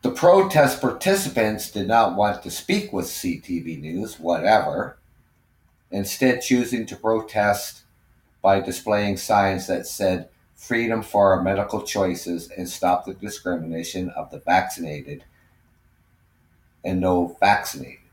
The 0.00 0.10
protest 0.10 0.80
participants 0.80 1.70
did 1.70 1.88
not 1.88 2.16
want 2.16 2.42
to 2.42 2.50
speak 2.50 2.90
with 2.90 3.04
CTV 3.04 3.80
News, 3.80 4.18
whatever, 4.18 4.96
instead, 5.90 6.40
choosing 6.40 6.86
to 6.86 6.96
protest 6.96 7.82
by 8.40 8.60
displaying 8.60 9.18
signs 9.18 9.66
that 9.66 9.86
said 9.86 10.30
freedom 10.54 11.02
for 11.02 11.34
our 11.34 11.42
medical 11.42 11.82
choices 11.82 12.50
and 12.50 12.68
stop 12.68 13.04
the 13.04 13.12
discrimination 13.12 14.08
of 14.10 14.30
the 14.30 14.38
vaccinated 14.38 15.24
and 16.82 17.00
no 17.00 17.36
vaccinated. 17.40 18.03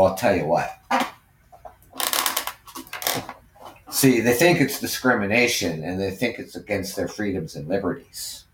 Well, 0.00 0.08
I'll 0.08 0.16
tell 0.16 0.34
you 0.34 0.46
what. 0.46 0.80
See, 3.90 4.20
they 4.20 4.32
think 4.32 4.58
it's 4.58 4.80
discrimination 4.80 5.84
and 5.84 6.00
they 6.00 6.10
think 6.10 6.38
it's 6.38 6.56
against 6.56 6.96
their 6.96 7.06
freedoms 7.06 7.54
and 7.54 7.68
liberties. 7.68 8.46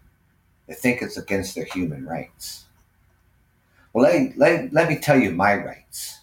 They 0.67 0.75
think 0.75 1.03
it's 1.03 1.17
against 1.17 1.55
their 1.55 1.67
human 1.67 2.05
rights. 2.05 2.65
Well, 3.93 4.11
let, 4.11 4.37
let, 4.37 4.73
let 4.73 4.89
me 4.89 4.99
tell 4.99 5.21
you 5.21 5.31
my 5.31 5.55
rights. 5.55 6.19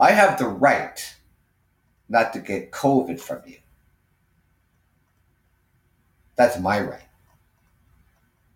I 0.00 0.12
have 0.12 0.38
the 0.38 0.48
right 0.48 1.14
not 2.08 2.32
to 2.32 2.38
get 2.38 2.72
COVID 2.72 3.20
from 3.20 3.42
you. 3.44 3.58
That's 6.36 6.58
my 6.58 6.80
right. 6.80 7.08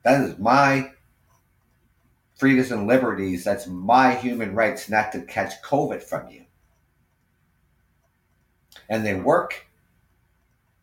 That 0.04 0.22
is 0.22 0.38
my 0.38 0.92
freedoms 2.38 2.70
and 2.70 2.86
liberties. 2.86 3.44
That's 3.44 3.66
my 3.66 4.14
human 4.14 4.54
rights 4.54 4.88
not 4.88 5.12
to 5.12 5.20
catch 5.22 5.60
COVID 5.62 6.02
from 6.02 6.30
you. 6.30 6.44
And 8.88 9.04
they 9.04 9.14
work 9.14 9.66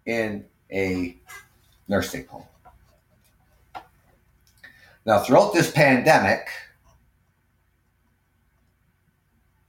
in 0.06 0.46
a 0.72 1.18
nursing 1.88 2.28
home. 2.28 2.46
Now, 5.06 5.20
throughout 5.20 5.54
this 5.54 5.72
pandemic, 5.72 6.48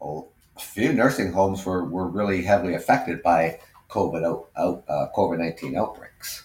oh, 0.01 0.29
a 0.57 0.61
few 0.61 0.93
nursing 0.93 1.33
homes 1.33 1.65
were, 1.65 1.85
were 1.85 2.09
really 2.09 2.43
heavily 2.43 2.75
affected 2.75 3.23
by 3.23 3.61
COVID 3.89 4.27
out, 4.27 4.49
out 4.59 4.85
uh, 4.89 5.07
COVID 5.17 5.39
nineteen 5.39 5.77
outbreaks. 5.77 6.43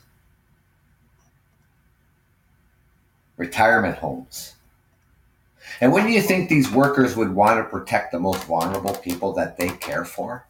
Retirement 3.38 3.98
homes. 3.98 4.56
And 5.80 5.92
when 5.92 6.06
do 6.06 6.12
you 6.12 6.22
think 6.22 6.50
these 6.50 6.72
workers 6.72 7.16
would 7.16 7.34
want 7.34 7.58
to 7.58 7.70
protect 7.70 8.12
the 8.12 8.20
most 8.20 8.44
vulnerable 8.46 8.96
people 8.96 9.34
that 9.34 9.58
they 9.58 9.70
care 9.70 10.06
for? 10.06 10.48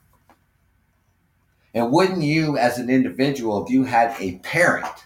And 1.73 1.91
wouldn't 1.91 2.21
you, 2.21 2.57
as 2.57 2.77
an 2.77 2.89
individual, 2.89 3.63
if 3.63 3.71
you 3.71 3.85
had 3.85 4.15
a 4.19 4.39
parent 4.39 5.05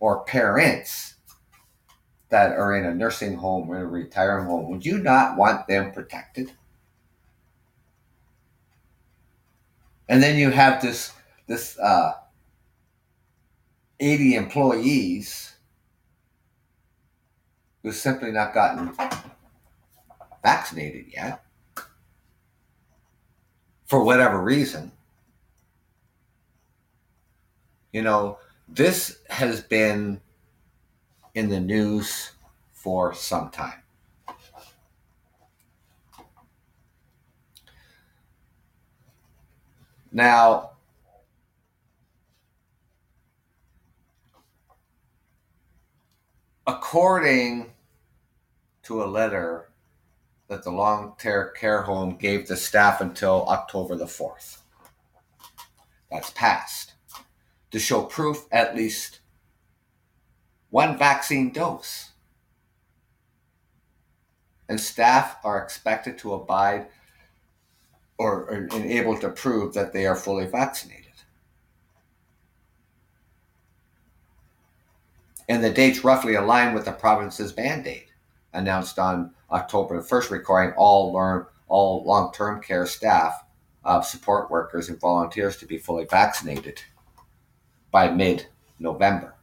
or 0.00 0.24
parents 0.24 1.14
that 2.30 2.52
are 2.52 2.76
in 2.76 2.84
a 2.84 2.94
nursing 2.94 3.36
home 3.36 3.70
or 3.70 3.82
a 3.82 3.86
retirement 3.86 4.48
home, 4.48 4.70
would 4.70 4.84
you 4.84 4.98
not 4.98 5.36
want 5.36 5.66
them 5.68 5.92
protected? 5.92 6.52
And 10.08 10.22
then 10.22 10.38
you 10.38 10.50
have 10.50 10.80
this 10.80 11.12
this 11.46 11.78
uh, 11.78 12.12
80 14.00 14.34
employees 14.34 15.55
who've 17.86 17.94
simply 17.94 18.32
not 18.32 18.52
gotten 18.52 18.92
vaccinated 20.42 21.04
yet 21.14 21.44
for 23.84 24.02
whatever 24.02 24.42
reason. 24.42 24.90
You 27.92 28.02
know, 28.02 28.38
this 28.66 29.18
has 29.30 29.60
been 29.60 30.20
in 31.36 31.48
the 31.48 31.60
news 31.60 32.32
for 32.72 33.14
some 33.14 33.50
time. 33.50 33.84
Now, 40.10 40.70
according 46.66 47.75
to 48.86 49.02
a 49.02 49.04
letter 49.04 49.68
that 50.46 50.62
the 50.62 50.70
long 50.70 51.14
term 51.18 51.50
care 51.58 51.82
home 51.82 52.16
gave 52.16 52.46
the 52.46 52.56
staff 52.56 53.00
until 53.00 53.44
October 53.48 53.96
the 53.96 54.04
4th, 54.04 54.58
that's 56.10 56.30
passed, 56.30 56.92
to 57.72 57.80
show 57.80 58.02
proof 58.04 58.46
at 58.52 58.76
least 58.76 59.18
one 60.70 60.96
vaccine 60.96 61.52
dose. 61.52 62.12
And 64.68 64.80
staff 64.80 65.36
are 65.42 65.62
expected 65.62 66.18
to 66.18 66.34
abide 66.34 66.86
or, 68.18 68.48
or 68.48 68.68
able 68.72 69.18
to 69.18 69.30
prove 69.30 69.74
that 69.74 69.92
they 69.92 70.06
are 70.06 70.16
fully 70.16 70.46
vaccinated. 70.46 71.02
And 75.48 75.62
the 75.62 75.70
dates 75.70 76.04
roughly 76.04 76.34
align 76.34 76.72
with 76.74 76.84
the 76.84 76.92
province's 76.92 77.56
mandate 77.56 78.06
announced 78.56 78.98
on 78.98 79.32
October 79.50 80.02
1st, 80.02 80.30
requiring 80.30 80.74
all 80.76 81.12
learn 81.12 81.46
all 81.68 82.04
long-term 82.04 82.62
care 82.62 82.86
staff, 82.86 83.44
uh, 83.84 84.00
support 84.00 84.50
workers, 84.50 84.88
and 84.88 85.00
volunteers 85.00 85.56
to 85.58 85.66
be 85.66 85.78
fully 85.78 86.04
vaccinated 86.04 86.82
by 87.90 88.10
mid-November. 88.10 89.34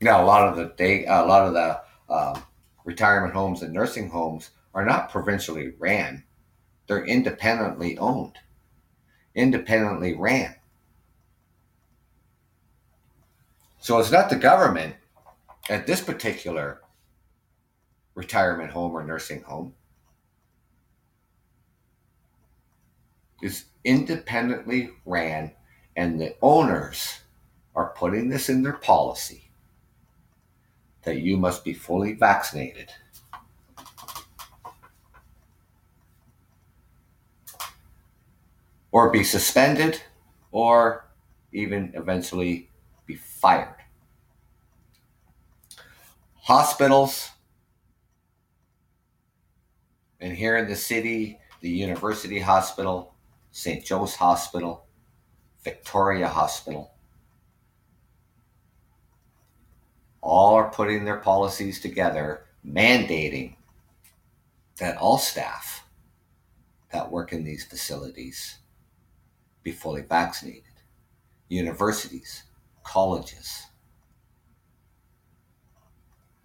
Now, 0.00 0.22
a 0.22 0.26
lot 0.26 0.48
of 0.48 0.56
the 0.56 0.72
day, 0.76 1.04
a 1.04 1.22
lot 1.24 1.46
of 1.46 1.52
the 1.52 1.82
um, 2.12 2.42
retirement 2.84 3.34
homes 3.34 3.62
and 3.62 3.72
nursing 3.72 4.08
homes 4.08 4.50
are 4.72 4.84
not 4.84 5.10
provincially 5.10 5.74
ran; 5.78 6.24
they're 6.86 7.04
independently 7.04 7.98
owned, 7.98 8.38
independently 9.34 10.14
ran. 10.14 10.56
So 13.80 13.98
it's 13.98 14.12
not 14.12 14.28
the 14.28 14.36
government 14.36 14.94
at 15.70 15.86
this 15.86 16.02
particular 16.02 16.82
retirement 18.14 18.70
home 18.70 18.92
or 18.92 19.02
nursing 19.02 19.42
home. 19.42 19.74
It's 23.40 23.64
independently 23.82 24.90
ran, 25.06 25.52
and 25.96 26.20
the 26.20 26.36
owners 26.42 27.20
are 27.74 27.94
putting 27.96 28.28
this 28.28 28.50
in 28.50 28.62
their 28.62 28.74
policy 28.74 29.50
that 31.04 31.16
you 31.16 31.38
must 31.38 31.64
be 31.64 31.72
fully 31.72 32.12
vaccinated. 32.12 32.90
Or 38.92 39.10
be 39.10 39.24
suspended, 39.24 40.02
or 40.52 41.06
even 41.52 41.92
eventually 41.94 42.69
fired. 43.40 43.76
Hospitals, 46.42 47.30
and 50.20 50.36
here 50.36 50.56
in 50.56 50.68
the 50.68 50.76
city, 50.76 51.38
the 51.60 51.70
University 51.70 52.40
Hospital, 52.40 53.14
St. 53.52 53.84
Joe's 53.84 54.14
Hospital, 54.16 54.86
Victoria 55.62 56.28
Hospital, 56.28 56.92
all 60.20 60.54
are 60.54 60.70
putting 60.70 61.04
their 61.04 61.16
policies 61.16 61.80
together, 61.80 62.44
mandating 62.66 63.54
that 64.78 64.96
all 64.96 65.18
staff 65.18 65.84
that 66.92 67.10
work 67.10 67.32
in 67.32 67.44
these 67.44 67.64
facilities 67.64 68.58
be 69.62 69.72
fully 69.72 70.02
vaccinated. 70.02 70.64
Universities, 71.48 72.44
colleges, 72.84 73.66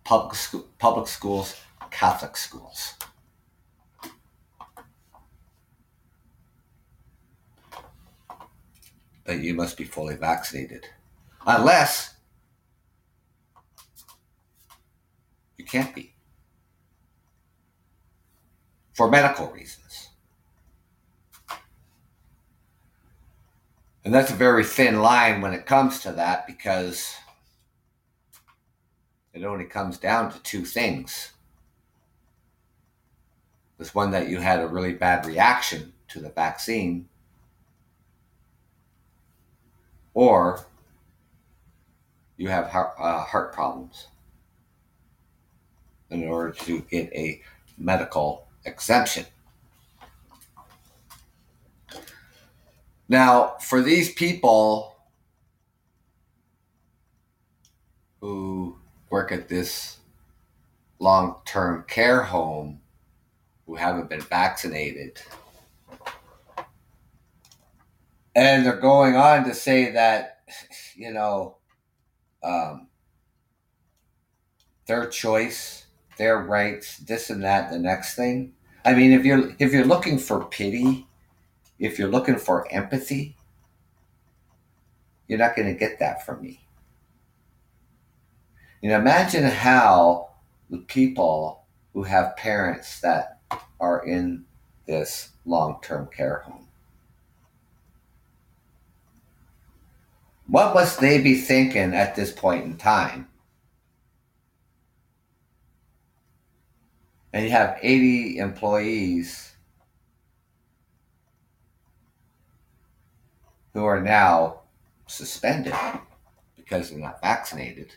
public, 0.05 0.35
sco- 0.35 0.65
public 0.79 1.07
schools, 1.07 1.55
Catholic 1.91 2.37
schools. 2.37 2.93
That 9.25 9.39
you 9.39 9.53
must 9.53 9.77
be 9.77 9.83
fully 9.83 10.15
vaccinated. 10.15 10.87
Unless 11.45 12.15
You 15.57 15.65
can't 15.65 15.93
be. 15.93 16.13
For 18.93 19.09
medical 19.09 19.47
reasons. 19.51 20.04
And 24.05 24.13
that's 24.13 24.29
a 24.29 24.35
very 24.35 24.63
thin 24.63 25.01
line 25.01 25.41
when 25.41 25.53
it 25.53 25.65
comes 25.65 25.99
to 26.01 26.11
that 26.11 26.45
because 26.45 27.15
it 29.33 29.43
only 29.43 29.65
comes 29.65 29.97
down 29.97 30.31
to 30.31 30.39
two 30.43 30.63
things. 30.63 31.31
There's 33.77 33.95
one 33.95 34.11
that 34.11 34.29
you 34.29 34.39
had 34.39 34.61
a 34.61 34.67
really 34.67 34.93
bad 34.93 35.25
reaction 35.25 35.91
to 36.09 36.19
the 36.19 36.29
vaccine, 36.29 37.09
or 40.13 40.63
you 42.37 42.47
have 42.47 42.67
heart, 42.67 42.93
uh, 42.99 43.23
heart 43.23 43.53
problems 43.53 44.07
in 46.11 46.27
order 46.27 46.51
to 46.51 46.81
get 46.81 47.11
a 47.11 47.41
medical 47.75 48.47
exemption. 48.65 49.25
Now, 53.07 53.55
for 53.61 53.81
these 53.81 54.13
people 54.13 54.95
who 58.19 58.77
work 59.09 59.31
at 59.31 59.47
this 59.47 59.97
long 60.99 61.37
term 61.45 61.85
care 61.87 62.23
home 62.23 62.81
who 63.65 63.75
haven't 63.75 64.09
been 64.09 64.21
vaccinated, 64.21 65.21
and 68.35 68.65
they're 68.65 68.77
going 68.79 69.15
on 69.15 69.43
to 69.45 69.53
say 69.53 69.91
that, 69.91 70.41
you 70.95 71.11
know, 71.11 71.57
um, 72.43 72.87
their 74.87 75.07
choice 75.07 75.85
their 76.17 76.39
rights, 76.39 76.97
this 76.97 77.29
and 77.29 77.43
that, 77.43 77.71
the 77.71 77.79
next 77.79 78.15
thing. 78.15 78.53
I 78.83 78.93
mean, 78.93 79.11
if 79.11 79.25
you're 79.25 79.53
if 79.59 79.73
you're 79.73 79.85
looking 79.85 80.17
for 80.17 80.45
pity, 80.45 81.07
if 81.79 81.99
you're 81.99 82.09
looking 82.09 82.37
for 82.37 82.71
empathy, 82.71 83.35
you're 85.27 85.39
not 85.39 85.55
going 85.55 85.67
to 85.67 85.79
get 85.79 85.99
that 85.99 86.25
from 86.25 86.41
me. 86.41 86.61
You 88.81 88.89
know, 88.89 88.99
imagine 88.99 89.43
how 89.43 90.29
the 90.69 90.77
people 90.77 91.65
who 91.93 92.03
have 92.03 92.37
parents 92.37 92.99
that 93.01 93.39
are 93.79 94.05
in 94.05 94.45
this 94.85 95.29
long-term 95.45 96.09
care 96.15 96.39
home. 96.45 96.67
What 100.47 100.75
must 100.75 100.99
they 100.99 101.19
be 101.19 101.35
thinking 101.35 101.95
at 101.95 102.15
this 102.15 102.31
point 102.31 102.65
in 102.65 102.77
time? 102.77 103.27
and 107.35 107.43
you 107.43 107.51
have 107.51 107.77
80 107.81 108.37
employees 108.37 109.54
who 113.75 113.83
are 113.83 113.99
now 113.99 114.61
suspended 115.05 115.73
because 116.55 116.89
they're 116.89 116.97
not 116.97 117.19
vaccinated 117.21 117.93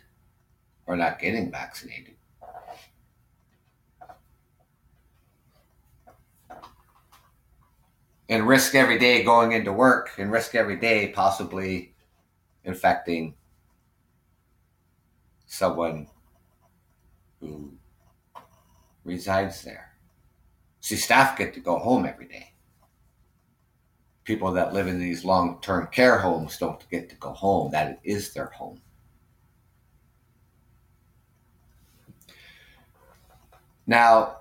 or 0.87 0.97
not 0.97 1.21
getting 1.21 1.53
vaccinated. 1.53 2.17
And 8.29 8.49
risk 8.49 8.75
every 8.75 8.99
day 8.99 9.23
going 9.23 9.53
into 9.53 9.73
work 9.73 10.11
and 10.19 10.33
risk 10.33 10.57
every 10.57 10.77
day 10.77 11.13
possibly 11.15 11.95
infecting 12.65 13.35
someone 15.47 16.09
who 17.39 17.73
resides 19.05 19.63
there. 19.63 19.93
See, 20.81 20.97
staff 20.97 21.39
get 21.39 21.55
to 21.55 21.61
go 21.61 21.79
home 21.79 22.05
every 22.05 22.27
day. 22.27 22.55
People 24.29 24.53
that 24.53 24.75
live 24.75 24.89
in 24.89 24.99
these 24.99 25.25
long 25.25 25.59
term 25.63 25.89
care 25.91 26.19
homes 26.19 26.59
don't 26.59 26.87
get 26.91 27.09
to 27.09 27.17
go 27.17 27.31
home. 27.33 27.71
That 27.71 27.99
is 28.05 28.35
their 28.35 28.49
home. 28.51 28.79
Now, 33.87 34.41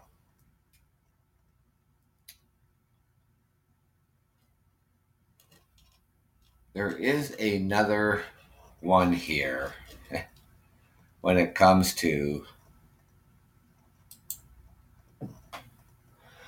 there 6.73 6.91
is 6.91 7.31
another 7.39 8.23
one 8.81 9.13
here 9.13 9.71
when 11.21 11.37
it 11.37 11.55
comes 11.55 11.93
to 11.95 12.45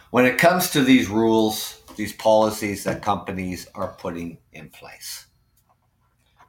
when 0.09 0.25
it 0.25 0.37
comes 0.37 0.71
to 0.71 0.83
these 0.83 1.07
rules, 1.07 1.78
these 1.99 2.13
policies 2.13 2.85
that 2.85 3.01
companies 3.01 3.67
are 3.75 3.89
putting 3.89 4.37
in 4.53 4.69
place. 4.69 5.25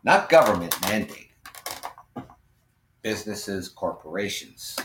Not 0.05 0.29
government 0.29 0.81
mandate, 0.83 1.33
businesses, 3.03 3.69
corporations. 3.69 4.79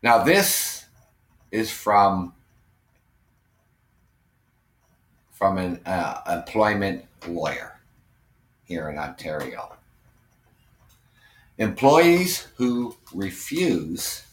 Now, 0.00 0.22
this 0.22 0.84
is 1.50 1.72
from 1.72 2.32
from 5.32 5.58
an 5.58 5.80
uh, 5.86 6.20
employment 6.28 7.04
lawyer 7.26 7.80
here 8.62 8.90
in 8.90 8.96
Ontario. 8.96 9.74
Employees 11.58 12.46
who 12.58 12.94
refuse 13.12 14.25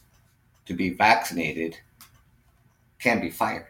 to 0.65 0.73
be 0.73 0.91
vaccinated 0.91 1.77
can 2.99 3.19
be 3.19 3.29
fired. 3.29 3.67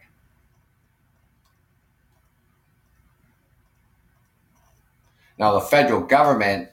Now, 5.38 5.54
the 5.54 5.60
federal 5.60 6.00
government 6.00 6.68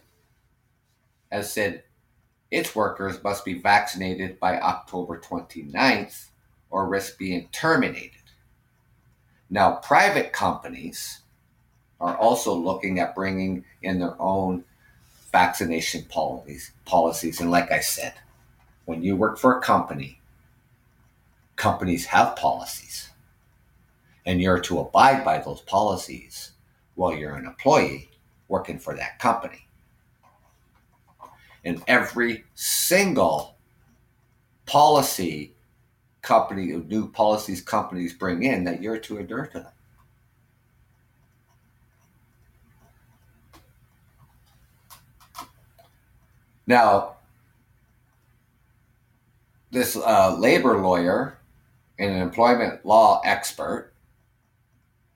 has 1.31 1.51
said 1.51 1.83
its 2.51 2.75
workers 2.75 3.23
must 3.23 3.43
be 3.43 3.55
vaccinated 3.55 4.39
by 4.39 4.59
October 4.59 5.19
29th 5.19 6.27
or 6.69 6.87
risk 6.87 7.17
being 7.17 7.47
terminated. 7.51 8.11
Now, 9.49 9.75
private 9.77 10.31
companies 10.31 11.21
are 11.99 12.17
also 12.17 12.53
looking 12.53 12.99
at 12.99 13.15
bringing 13.15 13.63
in 13.81 13.99
their 13.99 14.19
own 14.21 14.63
vaccination 15.31 16.03
policies 16.09 16.71
policies 16.85 17.39
and 17.39 17.49
like 17.49 17.71
i 17.71 17.79
said 17.79 18.13
when 18.85 19.03
you 19.03 19.15
work 19.15 19.37
for 19.37 19.57
a 19.57 19.61
company, 19.61 20.19
companies 21.55 22.05
have 22.05 22.35
policies, 22.35 23.09
and 24.25 24.41
you're 24.41 24.59
to 24.59 24.79
abide 24.79 25.23
by 25.23 25.37
those 25.39 25.61
policies 25.61 26.51
while 26.95 27.15
you're 27.15 27.35
an 27.35 27.45
employee 27.45 28.09
working 28.47 28.79
for 28.79 28.95
that 28.95 29.19
company. 29.19 29.67
And 31.63 31.81
every 31.87 32.43
single 32.55 33.55
policy 34.65 35.53
company, 36.21 36.65
new 36.65 37.09
policies 37.09 37.61
companies 37.61 38.13
bring 38.13 38.43
in 38.43 38.63
that 38.63 38.81
you're 38.81 38.97
to 38.99 39.17
adhere 39.17 39.47
to 39.47 39.59
them. 39.59 39.71
Now, 46.67 47.17
this 49.71 49.95
uh, 49.95 50.35
labor 50.37 50.77
lawyer 50.81 51.37
and 51.97 52.11
an 52.11 52.21
employment 52.21 52.85
law 52.85 53.21
expert, 53.23 53.93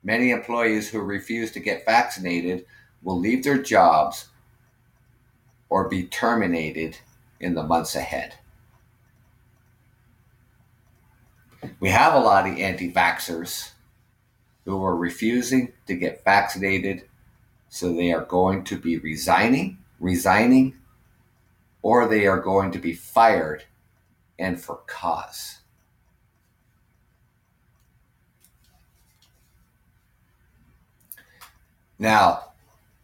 many 0.03 0.31
employees 0.31 0.89
who 0.89 1.01
refuse 1.01 1.51
to 1.51 1.59
get 1.59 1.85
vaccinated 1.85 2.65
will 3.03 3.19
leave 3.19 3.43
their 3.43 3.61
jobs 3.61 4.29
or 5.69 5.89
be 5.89 6.03
terminated 6.03 6.97
in 7.39 7.53
the 7.53 7.63
months 7.63 7.95
ahead. 7.95 8.35
We 11.79 11.89
have 11.89 12.13
a 12.13 12.19
lot 12.19 12.47
of 12.47 12.57
anti 12.57 12.91
vaxxers 12.91 13.71
who 14.63 14.83
are 14.83 14.95
refusing 14.95 15.73
to 15.87 15.95
get 15.95 16.23
vaccinated, 16.23 17.07
so 17.67 17.93
they 17.93 18.13
are 18.13 18.23
going 18.23 18.63
to 18.65 18.77
be 18.77 18.97
resigning, 18.97 19.79
resigning, 19.99 20.75
or 21.81 22.07
they 22.07 22.25
are 22.25 22.39
going 22.39 22.71
to 22.71 22.79
be 22.79 22.93
fired 22.93 23.63
and 24.37 24.59
for 24.59 24.81
cause. 24.87 25.59
Now, 31.97 32.51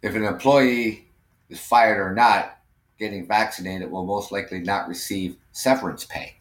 if 0.01 0.15
an 0.15 0.23
employee 0.23 1.07
is 1.49 1.59
fired 1.59 1.99
or 1.99 2.13
not, 2.13 2.57
getting 2.99 3.25
vaccinated 3.25 3.89
will 3.89 4.05
most 4.05 4.31
likely 4.31 4.59
not 4.59 4.87
receive 4.87 5.37
severance 5.51 6.05
pay. 6.05 6.35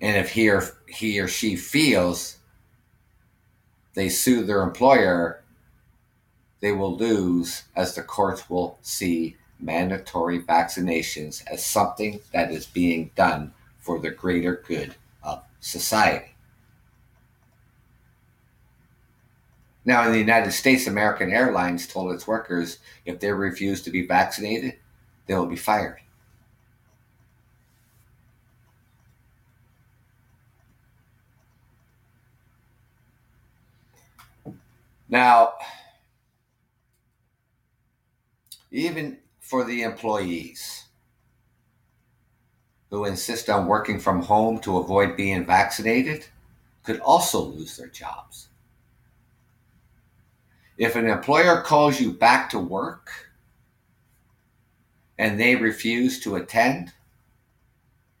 And 0.00 0.16
if 0.16 0.30
he 0.30 0.50
or, 0.50 0.62
he 0.88 1.20
or 1.20 1.28
she 1.28 1.56
feels 1.56 2.38
they 3.94 4.08
sue 4.08 4.44
their 4.44 4.62
employer, 4.62 5.42
they 6.60 6.72
will 6.72 6.96
lose 6.96 7.64
as 7.76 7.94
the 7.94 8.02
courts 8.02 8.48
will 8.48 8.78
see 8.82 9.36
mandatory 9.62 10.40
vaccinations 10.40 11.42
as 11.46 11.64
something 11.64 12.20
that 12.32 12.50
is 12.50 12.66
being 12.66 13.10
done 13.14 13.54
for 13.78 13.98
the 13.98 14.10
greater 14.10 14.62
good 14.66 14.94
of 15.22 15.42
society. 15.60 16.34
Now, 19.84 20.04
in 20.06 20.12
the 20.12 20.18
United 20.18 20.52
States, 20.52 20.86
American 20.86 21.32
Airlines 21.32 21.86
told 21.86 22.12
its 22.12 22.26
workers 22.26 22.78
if 23.04 23.18
they 23.18 23.32
refuse 23.32 23.82
to 23.82 23.90
be 23.90 24.06
vaccinated, 24.06 24.74
they 25.26 25.34
will 25.34 25.46
be 25.46 25.56
fired. 25.56 25.98
Now, 35.08 35.54
even 38.70 39.18
for 39.42 39.64
the 39.64 39.82
employees 39.82 40.84
who 42.90 43.04
insist 43.04 43.50
on 43.50 43.66
working 43.66 43.98
from 43.98 44.22
home 44.22 44.58
to 44.60 44.78
avoid 44.78 45.16
being 45.16 45.44
vaccinated 45.44 46.24
could 46.84 47.00
also 47.00 47.40
lose 47.40 47.76
their 47.76 47.88
jobs. 47.88 48.48
If 50.78 50.96
an 50.96 51.08
employer 51.08 51.60
calls 51.60 52.00
you 52.00 52.12
back 52.12 52.48
to 52.50 52.58
work 52.58 53.10
and 55.18 55.38
they 55.38 55.56
refuse 55.56 56.20
to 56.20 56.36
attend, 56.36 56.92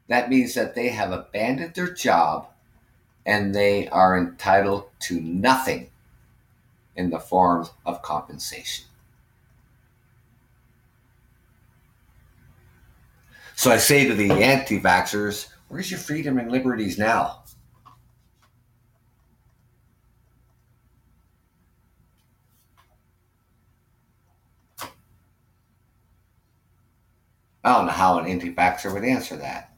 that 0.08 0.28
means 0.28 0.54
that 0.54 0.74
they 0.74 0.88
have 0.88 1.12
abandoned 1.12 1.74
their 1.74 1.92
job 1.92 2.48
and 3.24 3.54
they 3.54 3.88
are 3.88 4.18
entitled 4.18 4.88
to 5.00 5.20
nothing 5.20 5.90
in 6.96 7.10
the 7.10 7.20
form 7.20 7.68
of 7.86 8.02
compensation. 8.02 8.86
So 13.54 13.70
I 13.70 13.76
say 13.76 14.06
to 14.08 14.14
the 14.14 14.30
anti 14.30 14.80
vaxxers, 14.80 15.48
where's 15.68 15.90
your 15.90 16.00
freedom 16.00 16.38
and 16.38 16.50
liberties 16.50 16.98
now? 16.98 17.42
I 27.64 27.74
don't 27.74 27.86
know 27.86 27.92
how 27.92 28.18
an 28.18 28.26
anti 28.26 28.52
vaxxer 28.52 28.92
would 28.92 29.04
answer 29.04 29.36
that. 29.36 29.72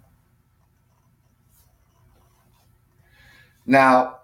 Now, 3.67 4.21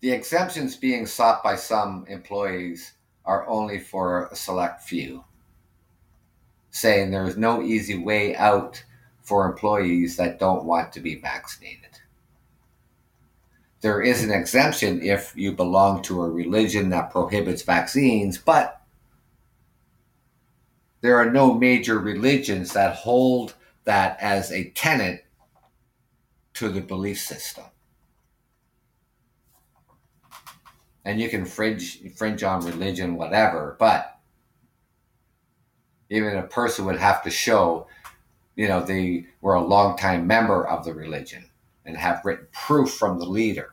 the 0.00 0.10
exemptions 0.12 0.76
being 0.76 1.06
sought 1.06 1.42
by 1.42 1.56
some 1.56 2.04
employees 2.08 2.92
are 3.24 3.46
only 3.48 3.78
for 3.80 4.26
a 4.26 4.36
select 4.36 4.82
few, 4.82 5.24
saying 6.76 7.10
there 7.10 7.24
is 7.24 7.38
no 7.38 7.62
easy 7.62 7.96
way 7.96 8.36
out 8.36 8.84
for 9.22 9.46
employees 9.46 10.16
that 10.16 10.38
don't 10.38 10.64
want 10.64 10.92
to 10.92 11.00
be 11.00 11.14
vaccinated. 11.14 11.80
There 13.80 14.02
is 14.02 14.22
an 14.22 14.30
exemption 14.30 15.02
if 15.02 15.32
you 15.34 15.52
belong 15.52 16.02
to 16.02 16.22
a 16.22 16.30
religion 16.30 16.90
that 16.90 17.10
prohibits 17.10 17.62
vaccines, 17.62 18.36
but 18.36 18.82
there 21.00 21.16
are 21.16 21.30
no 21.30 21.54
major 21.54 21.98
religions 21.98 22.72
that 22.74 22.96
hold 22.96 23.54
that 23.84 24.18
as 24.20 24.52
a 24.52 24.70
tenet 24.70 25.24
to 26.54 26.68
the 26.68 26.80
belief 26.80 27.20
system. 27.20 27.64
And 31.04 31.20
you 31.20 31.28
can 31.28 31.44
fringe, 31.44 32.00
fringe 32.16 32.42
on 32.42 32.66
religion, 32.66 33.16
whatever, 33.16 33.76
but 33.78 34.15
even 36.10 36.36
a 36.36 36.42
person 36.42 36.84
would 36.84 36.98
have 36.98 37.22
to 37.24 37.30
show, 37.30 37.86
you 38.54 38.68
know, 38.68 38.82
they 38.82 39.26
were 39.40 39.54
a 39.54 39.64
longtime 39.64 40.26
member 40.26 40.66
of 40.66 40.84
the 40.84 40.94
religion 40.94 41.44
and 41.84 41.96
have 41.96 42.24
written 42.24 42.46
proof 42.52 42.94
from 42.94 43.18
the 43.18 43.24
leader. 43.24 43.70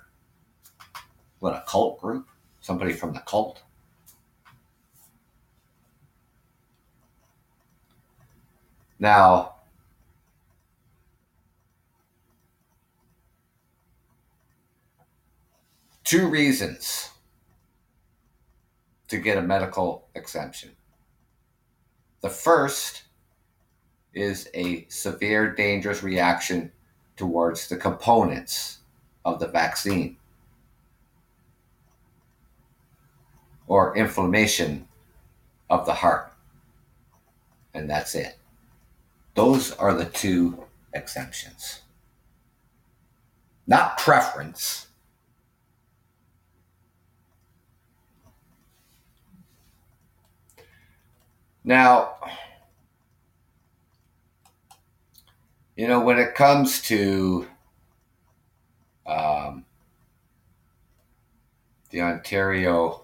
What, 1.40 1.54
a 1.54 1.64
cult 1.68 2.00
group? 2.00 2.28
Somebody 2.62 2.94
from 2.94 3.14
the 3.14 3.20
cult? 3.20 3.62
Now, 9.00 9.56
two 16.04 16.28
reasons 16.30 17.10
to 19.10 19.18
get 19.18 19.38
a 19.38 19.42
medical 19.42 20.08
exemption. 20.16 20.72
The 22.24 22.30
first 22.30 23.04
is 24.14 24.50
a 24.54 24.86
severe 24.88 25.54
dangerous 25.54 26.04
reaction 26.04 26.72
towards 27.18 27.68
the 27.68 27.76
components 27.76 28.80
of 29.26 29.42
the 29.42 29.48
vaccine 29.50 30.16
or 33.68 33.98
inflammation 33.98 34.88
of 35.70 35.86
the 35.86 35.94
heart. 35.94 36.32
And 37.74 37.90
that's 37.90 38.16
it. 38.16 38.38
Those 39.36 39.74
are 39.74 39.94
the 39.94 40.06
two 40.06 40.64
exemptions. 40.94 41.82
Not 43.68 43.98
preference. 43.98 44.88
Now, 51.64 52.16
you 55.78 55.88
know, 55.88 56.02
when 56.02 56.20
it 56.20 56.36
comes 56.36 56.82
to 56.84 57.48
um, 59.06 59.64
the 61.90 62.02
Ontario 62.02 63.04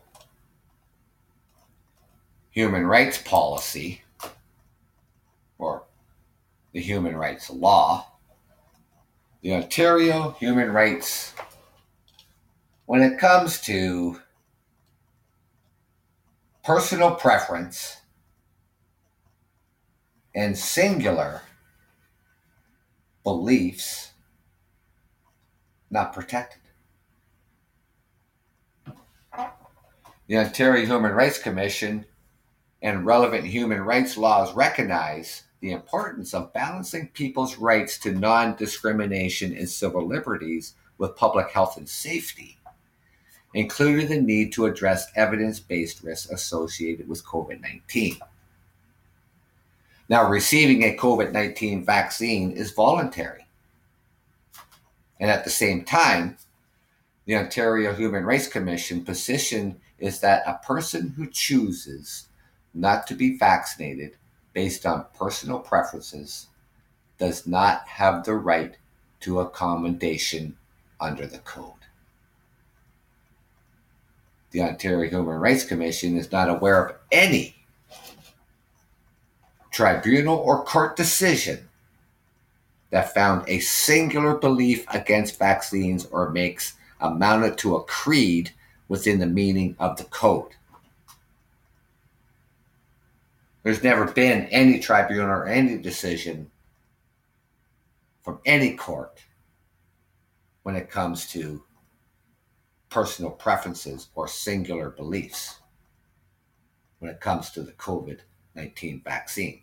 human 2.51 2.85
rights 2.85 3.17
policy, 3.17 4.01
or 5.57 5.83
the 6.73 6.81
human 6.81 7.15
rights 7.15 7.49
law, 7.49 8.05
the 9.41 9.53
Ontario 9.53 10.31
human 10.31 10.73
rights, 10.73 11.33
when 12.87 13.01
it 13.01 13.19
comes 13.19 13.61
to 13.61 14.19
personal 16.65 17.15
preference 17.15 17.98
and 20.35 20.57
singular 20.57 21.41
beliefs, 23.23 24.11
not 25.89 26.13
protected. 26.13 26.61
The 30.27 30.37
Ontario 30.37 30.85
Human 30.85 31.13
Rights 31.13 31.39
Commission 31.39 32.05
and 32.81 33.05
relevant 33.05 33.45
human 33.45 33.81
rights 33.81 34.15
laws 34.17 34.53
recognize 34.53 35.43
the 35.59 35.71
importance 35.71 36.33
of 36.33 36.53
balancing 36.53 37.09
people's 37.09 37.57
rights 37.57 37.97
to 37.99 38.11
non 38.13 38.55
discrimination 38.55 39.55
and 39.55 39.69
civil 39.69 40.07
liberties 40.07 40.75
with 40.97 41.15
public 41.15 41.49
health 41.49 41.77
and 41.77 41.89
safety. 41.89 42.57
including 43.55 44.07
the 44.07 44.21
need 44.21 44.53
to 44.53 44.65
address 44.65 45.11
evidence 45.15 45.59
based 45.59 46.03
risks 46.03 46.29
associated 46.31 47.07
with 47.09 47.25
COVID 47.25 47.61
19. 47.61 48.19
Now, 50.09 50.27
receiving 50.27 50.83
a 50.83 50.97
COVID 50.97 51.31
19 51.31 51.85
vaccine 51.85 52.51
is 52.51 52.71
voluntary. 52.71 53.45
And 55.19 55.29
at 55.29 55.43
the 55.43 55.51
same 55.51 55.83
time, 55.83 56.37
the 57.25 57.35
Ontario 57.35 57.93
Human 57.93 58.23
Rights 58.23 58.47
Commission 58.47 59.05
position 59.05 59.79
is 59.99 60.19
that 60.21 60.43
a 60.47 60.65
person 60.65 61.09
who 61.09 61.29
chooses 61.29 62.27
not 62.73 63.05
to 63.07 63.13
be 63.13 63.37
vaccinated 63.37 64.17
based 64.53 64.85
on 64.85 65.05
personal 65.13 65.59
preferences 65.59 66.47
does 67.19 67.45
not 67.45 67.87
have 67.87 68.23
the 68.23 68.33
right 68.33 68.77
to 69.19 69.41
accommodation 69.41 70.57
under 70.99 71.27
the 71.27 71.37
code. 71.39 71.73
The 74.51 74.61
Ontario 74.61 75.09
Human 75.09 75.35
Rights 75.35 75.65
Commission 75.65 76.17
is 76.17 76.31
not 76.31 76.49
aware 76.49 76.83
of 76.83 76.95
any 77.11 77.58
tribunal 79.79 80.35
or 80.35 80.61
court 80.65 80.97
decision 80.97 81.69
that 82.89 83.13
found 83.13 83.47
a 83.47 83.61
singular 83.61 84.35
belief 84.35 84.83
against 84.93 85.39
vaccines 85.39 86.05
or 86.07 86.31
makes 86.31 86.73
amounted 86.99 87.57
to 87.57 87.77
a 87.77 87.83
creed 87.85 88.51
within 88.89 89.19
the 89.19 89.25
meaning 89.25 89.77
of 89.79 89.95
the 89.95 90.03
code. 90.03 90.51
There's 93.63 93.81
never 93.81 94.03
been 94.03 94.47
any 94.47 94.79
tribunal 94.81 95.29
or 95.29 95.45
any 95.45 95.77
decision 95.77 96.51
from 98.21 98.39
any 98.45 98.75
court 98.75 99.21
when 100.63 100.75
it 100.75 100.91
comes 100.91 101.25
to 101.27 101.63
personal 102.89 103.31
preferences 103.31 104.09
or 104.13 104.27
singular 104.27 104.89
beliefs 104.89 105.61
when 106.97 107.09
it 107.09 107.21
comes 107.21 107.51
to 107.51 107.61
the 107.61 107.71
COVID 107.71 108.19
19 108.55 109.03
vaccine. 109.05 109.61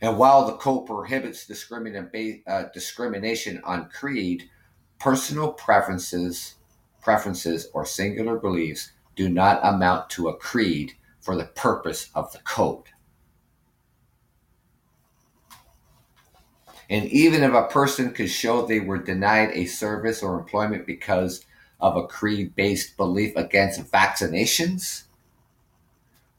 And 0.00 0.16
while 0.16 0.46
the 0.46 0.56
code 0.56 0.86
prohibits 0.86 1.50
uh, 1.50 2.62
discrimination 2.72 3.60
on 3.64 3.88
creed, 3.88 4.48
personal 4.98 5.52
preferences, 5.52 6.54
preferences 7.00 7.68
or 7.74 7.84
singular 7.84 8.38
beliefs 8.38 8.92
do 9.16 9.28
not 9.28 9.60
amount 9.62 10.10
to 10.10 10.28
a 10.28 10.36
creed 10.36 10.92
for 11.20 11.36
the 11.36 11.46
purpose 11.46 12.10
of 12.14 12.32
the 12.32 12.38
code. 12.38 12.84
And 16.90 17.06
even 17.06 17.42
if 17.42 17.52
a 17.52 17.64
person 17.64 18.12
could 18.12 18.30
show 18.30 18.64
they 18.64 18.80
were 18.80 18.98
denied 18.98 19.50
a 19.52 19.66
service 19.66 20.22
or 20.22 20.38
employment 20.38 20.86
because 20.86 21.44
of 21.80 21.96
a 21.96 22.06
creed 22.06 22.54
based 22.54 22.96
belief 22.96 23.36
against 23.36 23.90
vaccinations, 23.92 25.04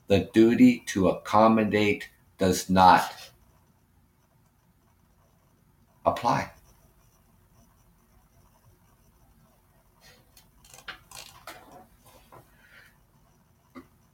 the 0.07 0.29
duty 0.33 0.83
to 0.87 1.09
accommodate 1.09 2.09
does 2.39 2.69
not 2.69 3.28
apply. 6.09 6.51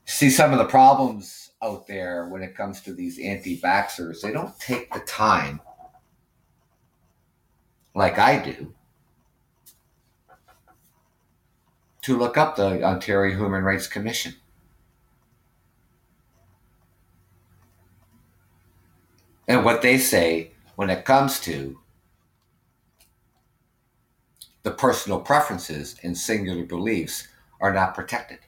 See 0.04 0.30
some 0.30 0.52
of 0.52 0.58
the 0.58 0.64
problems 0.64 1.50
out 1.62 1.86
there 1.86 2.28
when 2.28 2.42
it 2.42 2.56
comes 2.56 2.80
to 2.82 2.94
these 2.94 3.18
anti 3.18 3.60
vaxxers. 3.60 4.22
They 4.22 4.32
don't 4.32 4.58
take 4.58 4.90
the 4.92 5.00
time, 5.00 5.60
like 7.94 8.18
I 8.18 8.42
do, 8.42 8.72
to 12.02 12.16
look 12.16 12.38
up 12.38 12.56
the 12.56 12.82
Ontario 12.82 13.36
Human 13.36 13.62
Rights 13.62 13.86
Commission. 13.86 14.34
And 19.48 19.64
what 19.64 19.82
they 19.82 19.98
say 19.98 20.52
when 20.76 20.88
it 20.88 21.04
comes 21.04 21.40
to 21.40 21.78
the 24.66 24.72
personal 24.72 25.20
preferences 25.20 25.94
and 26.02 26.18
singular 26.18 26.64
beliefs 26.64 27.28
are 27.60 27.72
not 27.72 27.94
protected. 27.94 28.40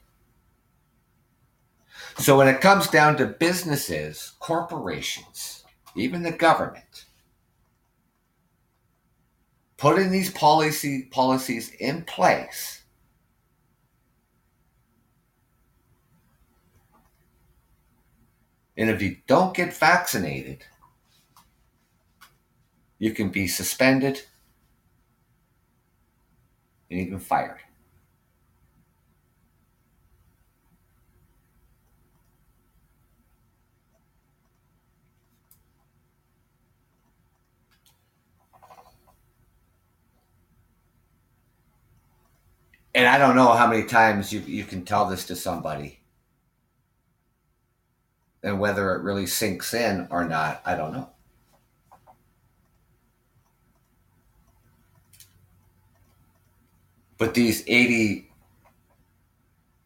So 2.19 2.37
when 2.37 2.49
it 2.49 2.61
comes 2.61 2.89
down 2.89 3.17
to 3.19 3.27
businesses, 3.27 4.33
corporations, 4.41 5.63
even 5.95 6.25
the 6.25 6.33
government, 6.33 7.05
putting 9.77 10.11
these 10.11 10.33
policy 10.33 11.05
policies 11.13 11.71
in 11.79 12.03
place 12.03 12.83
and 18.77 18.91
if 18.91 19.01
you 19.01 19.19
don't 19.29 19.55
get 19.55 19.73
vaccinated 19.73 20.65
you 22.99 23.13
can 23.13 23.29
be 23.29 23.47
suspended 23.47 24.23
and 26.91 27.01
even 27.01 27.19
fired. 27.19 27.61
And 42.95 43.07
I 43.07 43.17
don't 43.17 43.37
know 43.37 43.53
how 43.53 43.69
many 43.69 43.85
times 43.85 44.33
you, 44.33 44.41
you 44.41 44.65
can 44.65 44.85
tell 44.85 45.07
this 45.07 45.25
to 45.27 45.37
somebody. 45.37 46.01
And 48.43 48.59
whether 48.59 48.93
it 48.95 49.03
really 49.03 49.27
sinks 49.27 49.73
in 49.73 50.09
or 50.11 50.25
not, 50.25 50.63
I 50.65 50.75
don't 50.75 50.93
know. 50.93 51.09
But 57.19 57.35
these 57.35 57.65
80 57.67 58.31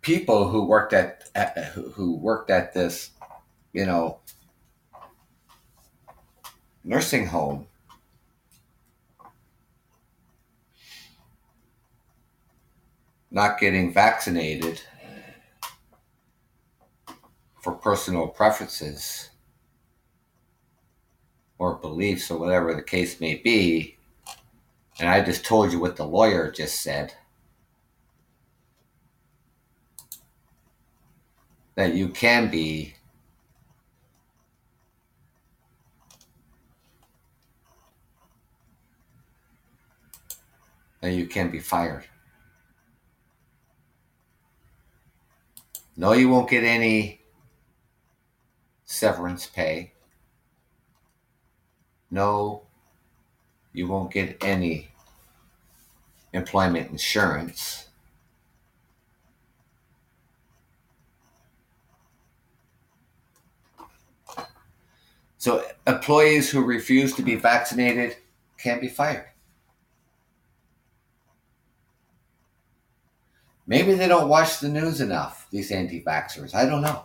people 0.02 0.48
who 0.48 0.66
worked 0.66 0.92
at, 0.92 1.30
at 1.34 1.56
who 1.94 2.16
worked 2.16 2.50
at 2.50 2.74
this, 2.74 3.10
you 3.72 3.86
know, 3.86 4.18
nursing 6.84 7.26
home 7.26 7.66
not 13.32 13.58
getting 13.58 13.92
vaccinated 13.92 14.82
for 17.62 17.72
personal 17.72 18.28
preferences 18.28 19.30
or 21.58 21.76
beliefs 21.76 22.30
or 22.30 22.38
whatever 22.38 22.74
the 22.74 22.82
case 22.82 23.20
may 23.20 23.36
be. 23.36 23.96
And 25.00 25.08
I 25.08 25.22
just 25.22 25.46
told 25.46 25.72
you 25.72 25.80
what 25.80 25.96
the 25.96 26.04
lawyer 26.04 26.50
just 26.50 26.82
said. 26.82 27.14
That 31.74 31.94
you 31.94 32.08
can 32.08 32.50
be 32.50 32.94
that 41.00 41.12
you 41.12 41.26
can 41.26 41.50
be 41.50 41.58
fired. 41.58 42.06
No, 45.96 46.12
you 46.12 46.28
won't 46.28 46.48
get 46.48 46.64
any 46.64 47.20
severance 48.84 49.46
pay. 49.46 49.92
No, 52.10 52.62
you 53.72 53.88
won't 53.88 54.12
get 54.12 54.36
any 54.42 54.92
employment 56.32 56.90
insurance. 56.90 57.88
So 65.42 65.64
employees 65.88 66.48
who 66.48 66.62
refuse 66.62 67.16
to 67.16 67.22
be 67.22 67.34
vaccinated 67.34 68.16
can't 68.58 68.80
be 68.80 68.86
fired. 68.86 69.26
Maybe 73.66 73.94
they 73.94 74.06
don't 74.06 74.28
watch 74.28 74.60
the 74.60 74.68
news 74.68 75.00
enough, 75.00 75.48
these 75.50 75.72
anti 75.72 76.00
vaxxers. 76.00 76.54
I 76.54 76.64
don't 76.64 76.80
know. 76.80 77.04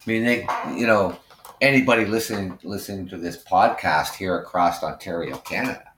I 0.00 0.06
mean, 0.06 0.24
they, 0.24 0.48
you 0.74 0.86
know, 0.86 1.18
anybody 1.60 2.06
listening 2.06 2.58
listening 2.64 3.08
to 3.08 3.18
this 3.18 3.44
podcast 3.44 4.14
here 4.14 4.38
across 4.38 4.82
Ontario, 4.82 5.36
Canada, 5.36 5.92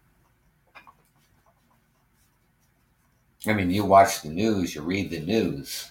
I 3.46 3.52
mean, 3.52 3.70
you 3.70 3.84
watch 3.84 4.22
the 4.22 4.28
news, 4.28 4.74
you 4.74 4.82
read 4.82 5.10
the 5.10 5.20
news. 5.20 5.90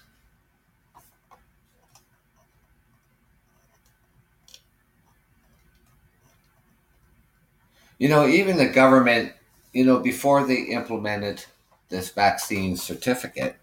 You 7.98 8.10
know, 8.10 8.28
even 8.28 8.58
the 8.58 8.68
government, 8.70 9.34
you 9.74 9.86
know, 9.86 10.00
before 10.00 10.46
they 10.46 10.62
implemented 10.64 11.46
this 11.90 12.10
vaccine 12.10 12.78
certificate, 12.78 13.56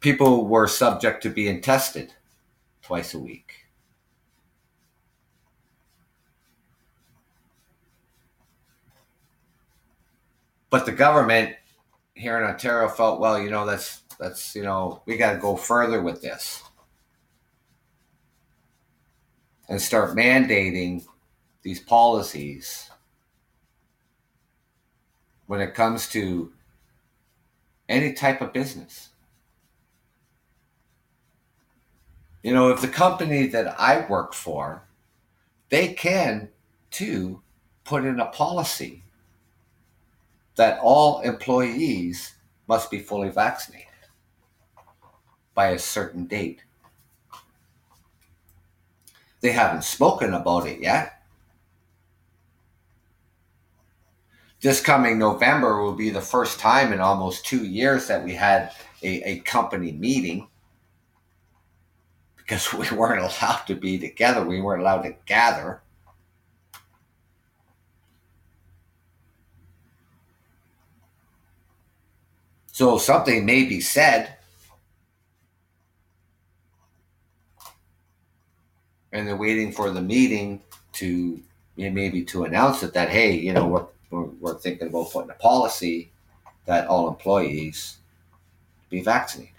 people 0.00 0.46
were 0.46 0.66
subject 0.66 1.22
to 1.22 1.30
being 1.30 1.60
tested 1.60 2.12
twice 2.82 3.14
a 3.14 3.18
week. 3.18 3.66
But 10.70 10.86
the 10.86 10.92
government 10.92 11.54
here 12.14 12.38
in 12.38 12.44
Ontario 12.44 12.88
felt, 12.88 13.20
well, 13.20 13.40
you 13.40 13.50
know, 13.50 13.66
that's 13.66 14.02
that's 14.18 14.54
you 14.54 14.62
know, 14.62 15.02
we 15.06 15.16
got 15.16 15.34
to 15.34 15.38
go 15.38 15.56
further 15.56 16.02
with 16.02 16.22
this 16.22 16.62
and 19.68 19.80
start 19.80 20.16
mandating 20.16 21.04
these 21.62 21.80
policies 21.80 22.90
when 25.46 25.60
it 25.60 25.74
comes 25.74 26.08
to 26.08 26.52
any 27.88 28.12
type 28.12 28.40
of 28.40 28.52
business. 28.52 29.10
You 32.42 32.52
know, 32.52 32.68
if 32.68 32.82
the 32.82 32.88
company 32.88 33.46
that 33.46 33.80
I 33.80 34.06
work 34.06 34.34
for, 34.34 34.82
they 35.70 35.94
can 35.94 36.50
too 36.90 37.42
put 37.84 38.04
in 38.04 38.20
a 38.20 38.26
policy 38.26 39.03
that 40.56 40.78
all 40.82 41.20
employees 41.20 42.34
must 42.66 42.90
be 42.90 42.98
fully 42.98 43.30
vaccinated 43.30 43.88
by 45.54 45.68
a 45.68 45.78
certain 45.78 46.26
date. 46.26 46.62
They 49.40 49.52
haven't 49.52 49.84
spoken 49.84 50.32
about 50.34 50.66
it 50.66 50.80
yet. 50.80 51.22
This 54.60 54.80
coming 54.80 55.18
November 55.18 55.82
will 55.82 55.92
be 55.92 56.08
the 56.08 56.22
first 56.22 56.58
time 56.58 56.92
in 56.92 57.00
almost 57.00 57.44
two 57.44 57.66
years 57.66 58.08
that 58.08 58.24
we 58.24 58.32
had 58.32 58.72
a, 59.02 59.28
a 59.28 59.38
company 59.40 59.92
meeting 59.92 60.48
because 62.36 62.72
we 62.72 62.88
weren't 62.96 63.20
allowed 63.20 63.64
to 63.66 63.74
be 63.74 63.98
together. 63.98 64.44
We 64.44 64.60
weren't 64.60 64.80
allowed 64.80 65.02
to 65.02 65.14
gather. 65.26 65.82
So 72.74 72.98
something 72.98 73.46
may 73.46 73.66
be 73.66 73.80
said. 73.80 74.34
And 79.12 79.28
they're 79.28 79.36
waiting 79.36 79.70
for 79.70 79.90
the 79.90 80.02
meeting 80.02 80.60
to 80.94 81.40
maybe 81.76 82.24
to 82.24 82.42
announce 82.42 82.82
it 82.82 82.92
that 82.94 83.10
hey, 83.10 83.36
you 83.36 83.52
know, 83.52 83.68
we're, 83.68 83.86
we're, 84.10 84.24
we're 84.40 84.58
thinking 84.58 84.88
about 84.88 85.12
putting 85.12 85.30
a 85.30 85.34
policy 85.34 86.10
that 86.66 86.88
all 86.88 87.06
employees 87.06 87.98
be 88.90 89.02
vaccinated. 89.02 89.52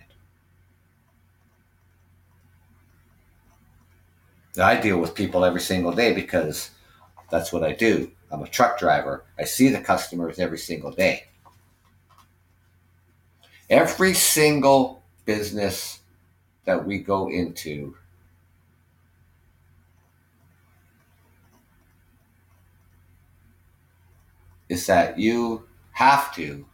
I 4.62 4.76
deal 4.76 4.98
with 4.98 5.16
people 5.16 5.46
every 5.46 5.62
single 5.62 5.94
day 5.94 6.14
because 6.14 6.72
that's 7.32 7.54
what 7.54 7.64
I 7.64 7.72
do. 7.72 8.12
I'm 8.30 8.44
a 8.44 8.48
truck 8.50 8.78
driver. 8.78 9.24
I 9.40 9.46
see 9.46 9.70
the 9.70 9.80
customers 9.80 10.38
every 10.38 10.58
single 10.58 10.92
day. 10.92 11.28
Every 13.70 14.14
single 14.14 15.02
business 15.26 16.00
that 16.66 16.86
we 16.86 17.00
go 17.00 17.30
into 17.30 17.96
is 24.70 24.86
that 24.88 25.18
you 25.18 25.68
have 25.92 26.34
to 26.36 26.66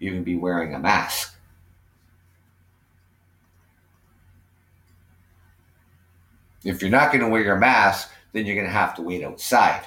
even 0.00 0.22
be 0.24 0.36
wearing 0.36 0.74
a 0.74 0.78
mask. 0.78 1.34
If 6.64 6.82
you're 6.82 6.90
not 6.90 7.12
going 7.12 7.24
to 7.24 7.28
wear 7.28 7.42
your 7.42 7.56
mask, 7.56 8.10
then 8.32 8.46
you're 8.46 8.54
going 8.54 8.66
to 8.66 8.72
have 8.72 8.94
to 8.96 9.02
wait 9.02 9.24
outside. 9.24 9.84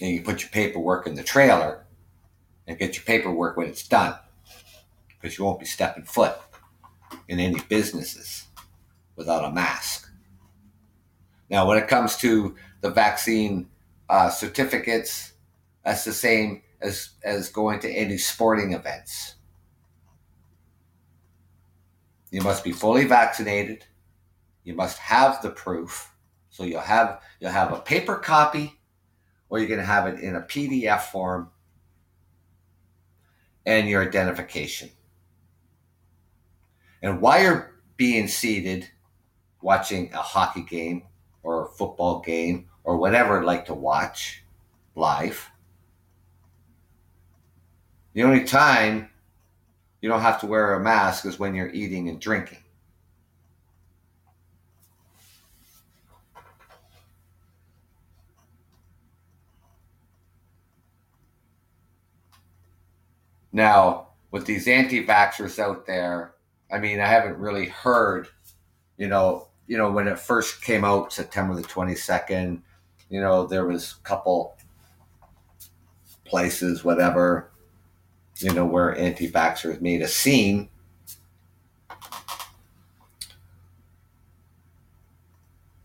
And 0.00 0.10
you 0.10 0.22
put 0.22 0.42
your 0.42 0.50
paperwork 0.50 1.06
in 1.06 1.14
the 1.14 1.24
trailer 1.24 1.84
and 2.66 2.78
get 2.78 2.94
your 2.94 3.04
paperwork 3.04 3.56
when 3.56 3.68
it's 3.68 3.86
done 3.86 4.14
because 5.08 5.36
you 5.36 5.44
won't 5.44 5.58
be 5.58 5.66
stepping 5.66 6.04
foot 6.04 6.36
in 7.26 7.40
any 7.40 7.60
businesses 7.68 8.46
without 9.16 9.44
a 9.44 9.50
mask. 9.50 10.10
Now, 11.50 11.66
when 11.66 11.78
it 11.78 11.88
comes 11.88 12.16
to 12.18 12.54
the 12.80 12.90
vaccine 12.90 13.68
uh, 14.08 14.30
certificates, 14.30 15.32
that's 15.84 16.04
the 16.04 16.12
same 16.12 16.62
as, 16.80 17.10
as 17.24 17.48
going 17.48 17.80
to 17.80 17.90
any 17.90 18.18
sporting 18.18 18.72
events. 18.72 19.34
You 22.30 22.42
must 22.42 22.62
be 22.62 22.72
fully 22.72 23.06
vaccinated. 23.06 23.86
You 24.62 24.74
must 24.74 24.98
have 24.98 25.40
the 25.40 25.50
proof. 25.50 26.12
So 26.50 26.64
you'll 26.64 26.80
have 26.80 27.22
you'll 27.40 27.52
have 27.52 27.72
a 27.72 27.80
paper 27.80 28.16
copy 28.16 28.77
or 29.48 29.58
you're 29.58 29.68
going 29.68 29.80
to 29.80 29.86
have 29.86 30.06
it 30.06 30.20
in 30.20 30.34
a 30.34 30.42
PDF 30.42 31.00
form 31.00 31.50
and 33.64 33.88
your 33.88 34.02
identification. 34.02 34.90
And 37.02 37.20
while 37.20 37.42
you're 37.42 37.74
being 37.96 38.28
seated 38.28 38.88
watching 39.60 40.12
a 40.12 40.18
hockey 40.18 40.62
game 40.62 41.02
or 41.42 41.66
a 41.66 41.68
football 41.70 42.20
game 42.20 42.68
or 42.84 42.96
whatever 42.96 43.44
like 43.44 43.66
to 43.66 43.74
watch 43.74 44.42
live, 44.94 45.50
the 48.14 48.22
only 48.22 48.44
time 48.44 49.10
you 50.00 50.08
don't 50.08 50.22
have 50.22 50.40
to 50.40 50.46
wear 50.46 50.74
a 50.74 50.80
mask 50.80 51.26
is 51.26 51.38
when 51.38 51.54
you're 51.54 51.70
eating 51.70 52.08
and 52.08 52.20
drinking. 52.20 52.58
Now, 63.58 64.10
with 64.30 64.46
these 64.46 64.68
anti-vaxxers 64.68 65.58
out 65.58 65.84
there, 65.84 66.34
I 66.70 66.78
mean, 66.78 67.00
I 67.00 67.06
haven't 67.06 67.38
really 67.38 67.66
heard, 67.66 68.28
you 68.96 69.08
know, 69.08 69.48
you 69.66 69.76
know, 69.76 69.90
when 69.90 70.06
it 70.06 70.20
first 70.20 70.62
came 70.62 70.84
out, 70.84 71.12
September 71.12 71.56
the 71.56 71.62
twenty 71.62 71.96
second, 71.96 72.62
you 73.10 73.20
know, 73.20 73.48
there 73.48 73.66
was 73.66 73.96
a 73.98 74.02
couple 74.04 74.56
places, 76.24 76.84
whatever, 76.84 77.50
you 78.36 78.52
know, 78.52 78.64
where 78.64 78.96
anti-vaxxers 78.96 79.80
made 79.80 80.02
a 80.02 80.06
scene. 80.06 80.68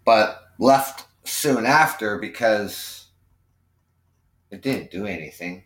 But 0.05 0.43
left 0.59 1.07
soon 1.24 1.65
after 1.65 2.19
because 2.19 3.07
it 4.51 4.61
didn't 4.61 4.91
do 4.91 5.07
anything. 5.07 5.63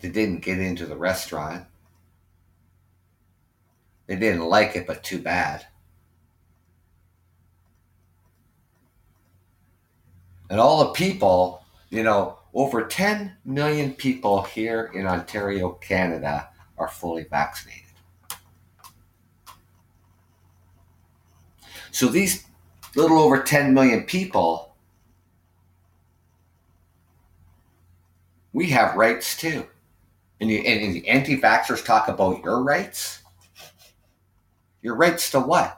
They 0.00 0.08
didn't 0.08 0.40
get 0.40 0.58
into 0.58 0.86
the 0.86 0.96
restaurant. 0.96 1.66
They 4.06 4.16
didn't 4.16 4.44
like 4.46 4.74
it, 4.74 4.86
but 4.86 5.04
too 5.04 5.20
bad. 5.20 5.66
And 10.48 10.58
all 10.58 10.84
the 10.84 10.92
people, 10.92 11.64
you 11.90 12.02
know, 12.02 12.38
over 12.52 12.84
10 12.84 13.36
million 13.44 13.92
people 13.92 14.42
here 14.42 14.90
in 14.92 15.06
Ontario, 15.06 15.72
Canada 15.72 16.48
are 16.76 16.88
fully 16.88 17.24
vaccinated. 17.24 17.84
So 21.92 22.06
these 22.06 22.46
little 22.96 23.18
over 23.18 23.42
10 23.42 23.74
million 23.74 24.04
people, 24.04 24.74
we 28.52 28.70
have 28.70 28.96
rights 28.96 29.36
too. 29.36 29.66
And, 30.40 30.50
you, 30.50 30.58
and 30.60 30.94
the 30.94 31.06
anti 31.08 31.36
vaxxers 31.38 31.84
talk 31.84 32.08
about 32.08 32.42
your 32.42 32.62
rights. 32.62 33.22
Your 34.82 34.96
rights 34.96 35.30
to 35.32 35.40
what? 35.40 35.76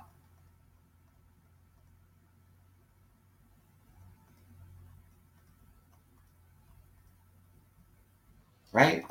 Right? 8.73 9.05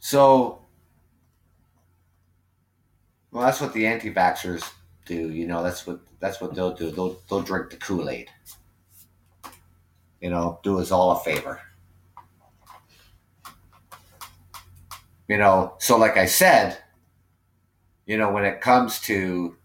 So, 0.00 0.64
well, 3.30 3.44
that's 3.44 3.60
what 3.60 3.74
the 3.74 3.86
anti-vaxxers 3.86 4.64
do. 5.04 5.30
You 5.30 5.46
know, 5.46 5.62
that's 5.62 5.86
what 5.86 6.00
that's 6.18 6.40
what 6.40 6.54
they'll 6.54 6.74
do. 6.74 6.90
They'll 6.90 7.20
they'll 7.28 7.42
drink 7.42 7.70
the 7.70 7.76
Kool 7.76 8.08
Aid 8.08 8.30
you 10.20 10.30
know, 10.30 10.58
do 10.62 10.80
us 10.80 10.90
all 10.90 11.12
a 11.12 11.20
favor. 11.20 11.60
You 15.28 15.36
know, 15.36 15.74
so 15.78 15.98
like 15.98 16.16
I 16.16 16.26
said, 16.26 16.78
you 18.06 18.16
know, 18.16 18.32
when 18.32 18.44
it 18.44 18.60
comes 18.60 18.98
to 19.02 19.56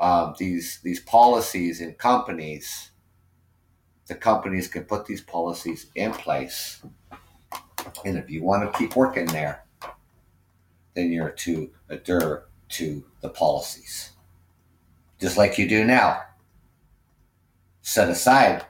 um, 0.00 0.34
these 0.38 0.80
these 0.82 1.00
policies 1.00 1.80
in 1.80 1.94
companies, 1.94 2.90
the 4.08 4.16
companies 4.16 4.66
can 4.66 4.84
put 4.84 5.06
these 5.06 5.20
policies 5.20 5.86
in 5.94 6.12
place, 6.12 6.82
and 8.04 8.18
if 8.18 8.28
you 8.28 8.42
want 8.42 8.70
to 8.70 8.76
keep 8.78 8.96
working 8.96 9.26
there, 9.26 9.64
then 10.94 11.12
you're 11.12 11.30
to 11.30 11.70
adhere 11.88 12.46
to 12.70 13.04
the 13.20 13.28
policies, 13.28 14.10
just 15.20 15.36
like 15.36 15.56
you 15.56 15.68
do 15.68 15.84
now. 15.84 16.22
Set 17.82 18.08
aside 18.08 18.64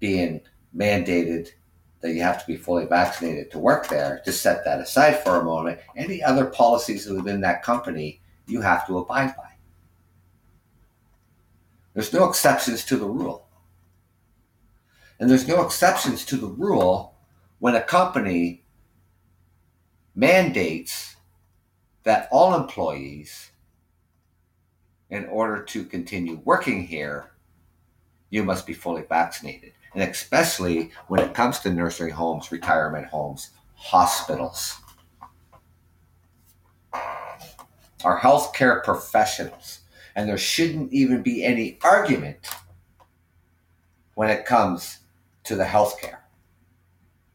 being 0.00 0.40
mandated 0.76 1.50
that 2.00 2.12
you 2.12 2.22
have 2.22 2.40
to 2.40 2.46
be 2.46 2.56
fully 2.56 2.86
vaccinated 2.86 3.50
to 3.50 3.58
work 3.58 3.88
there, 3.88 4.22
just 4.24 4.42
set 4.42 4.64
that 4.64 4.80
aside 4.80 5.22
for 5.22 5.36
a 5.36 5.44
moment. 5.44 5.80
Any 5.96 6.22
other 6.22 6.46
policies 6.46 7.06
within 7.06 7.40
that 7.40 7.62
company 7.62 8.20
you 8.46 8.60
have 8.60 8.86
to 8.86 8.98
abide 8.98 9.34
by. 9.36 9.50
There's 11.94 12.12
no 12.12 12.28
exceptions 12.28 12.84
to 12.84 12.96
the 12.96 13.08
rule. 13.08 13.48
And 15.18 15.28
there's 15.28 15.48
no 15.48 15.64
exceptions 15.64 16.24
to 16.26 16.36
the 16.36 16.46
rule 16.46 17.16
when 17.58 17.74
a 17.74 17.82
company 17.82 18.62
mandates 20.14 21.16
that 22.04 22.28
all 22.30 22.54
employees, 22.54 23.50
in 25.10 25.24
order 25.26 25.64
to 25.64 25.84
continue 25.84 26.40
working 26.44 26.86
here, 26.86 27.32
you 28.30 28.44
must 28.44 28.66
be 28.66 28.74
fully 28.74 29.02
vaccinated 29.02 29.72
and 29.98 30.08
especially 30.08 30.92
when 31.08 31.18
it 31.18 31.34
comes 31.34 31.58
to 31.58 31.72
nursing 31.72 32.10
homes, 32.10 32.52
retirement 32.52 33.08
homes, 33.08 33.50
hospitals. 33.74 34.76
Our 38.04 38.20
healthcare 38.20 38.84
professionals, 38.84 39.80
and 40.14 40.28
there 40.28 40.38
shouldn't 40.38 40.92
even 40.92 41.22
be 41.22 41.42
any 41.42 41.80
argument 41.82 42.48
when 44.14 44.30
it 44.30 44.46
comes 44.46 44.98
to 45.42 45.56
the 45.56 45.64
healthcare 45.64 46.18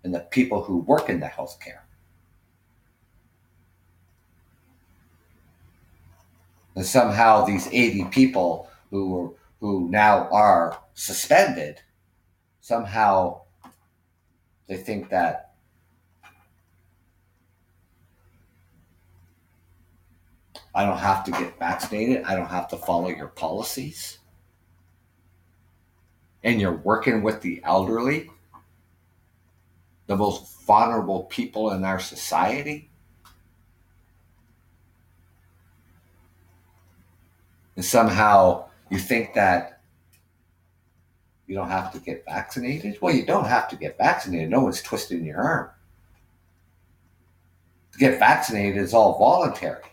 and 0.05 0.15
the 0.15 0.21
people 0.21 0.63
who 0.63 0.77
work 0.77 1.09
in 1.09 1.19
the 1.19 1.27
healthcare. 1.27 1.81
And 6.77 6.85
somehow 6.85 7.43
these 7.43 7.67
80 7.67 8.05
people 8.05 8.69
who 8.89 9.35
who 9.59 9.89
now 9.89 10.29
are 10.29 10.77
suspended 10.93 11.81
somehow 12.63 13.41
they 14.67 14.77
think 14.77 15.09
that 15.09 15.51
I 20.73 20.85
don't 20.85 20.97
have 20.97 21.25
to 21.25 21.31
get 21.31 21.59
vaccinated. 21.59 22.23
I 22.23 22.35
don't 22.37 22.47
have 22.47 22.69
to 22.69 22.77
follow 22.77 23.09
your 23.09 23.27
policies. 23.27 24.19
And 26.41 26.61
you're 26.61 26.77
working 26.77 27.21
with 27.21 27.41
the 27.41 27.59
elderly, 27.65 28.31
the 30.07 30.15
most 30.15 30.63
vulnerable 30.65 31.25
people 31.25 31.71
in 31.71 31.83
our 31.83 31.99
society. 31.99 32.89
And 37.75 37.83
somehow 37.83 38.67
you 38.89 38.99
think 38.99 39.33
that 39.33 39.72
you 41.47 41.55
don't 41.55 41.69
have 41.69 41.91
to 41.93 41.99
get 41.99 42.23
vaccinated? 42.25 42.97
Well, 43.01 43.13
you 43.13 43.25
don't 43.25 43.45
have 43.45 43.67
to 43.69 43.75
get 43.75 43.97
vaccinated. 43.97 44.49
No 44.49 44.61
one's 44.61 44.81
twisting 44.81 45.25
your 45.25 45.41
arm. 45.41 45.69
To 47.91 47.99
get 47.99 48.17
vaccinated 48.17 48.77
is 48.81 48.93
all 48.93 49.17
voluntary. 49.17 49.83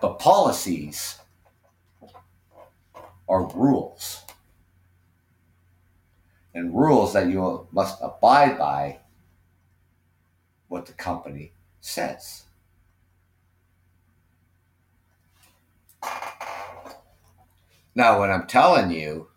But 0.00 0.18
policies 0.18 1.18
are 3.28 3.46
rules. 3.54 4.22
And 6.54 6.74
rules 6.74 7.12
that 7.12 7.28
you 7.28 7.66
must 7.70 7.98
abide 8.02 8.58
by 8.58 9.00
what 10.68 10.86
the 10.86 10.92
company 10.92 11.52
says. 11.80 12.44
Now, 17.96 18.18
what 18.18 18.30
I'm 18.30 18.46
telling 18.46 18.90
you, 18.90 19.28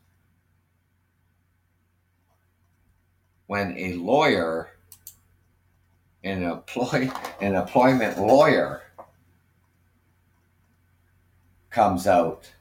when 3.47 3.73
a 3.77 3.93
lawyer, 3.93 4.71
an 6.25 6.43
employ, 6.43 7.09
an 7.39 7.55
employment 7.55 8.19
lawyer, 8.19 8.81
comes 11.69 12.05
out 12.05 12.51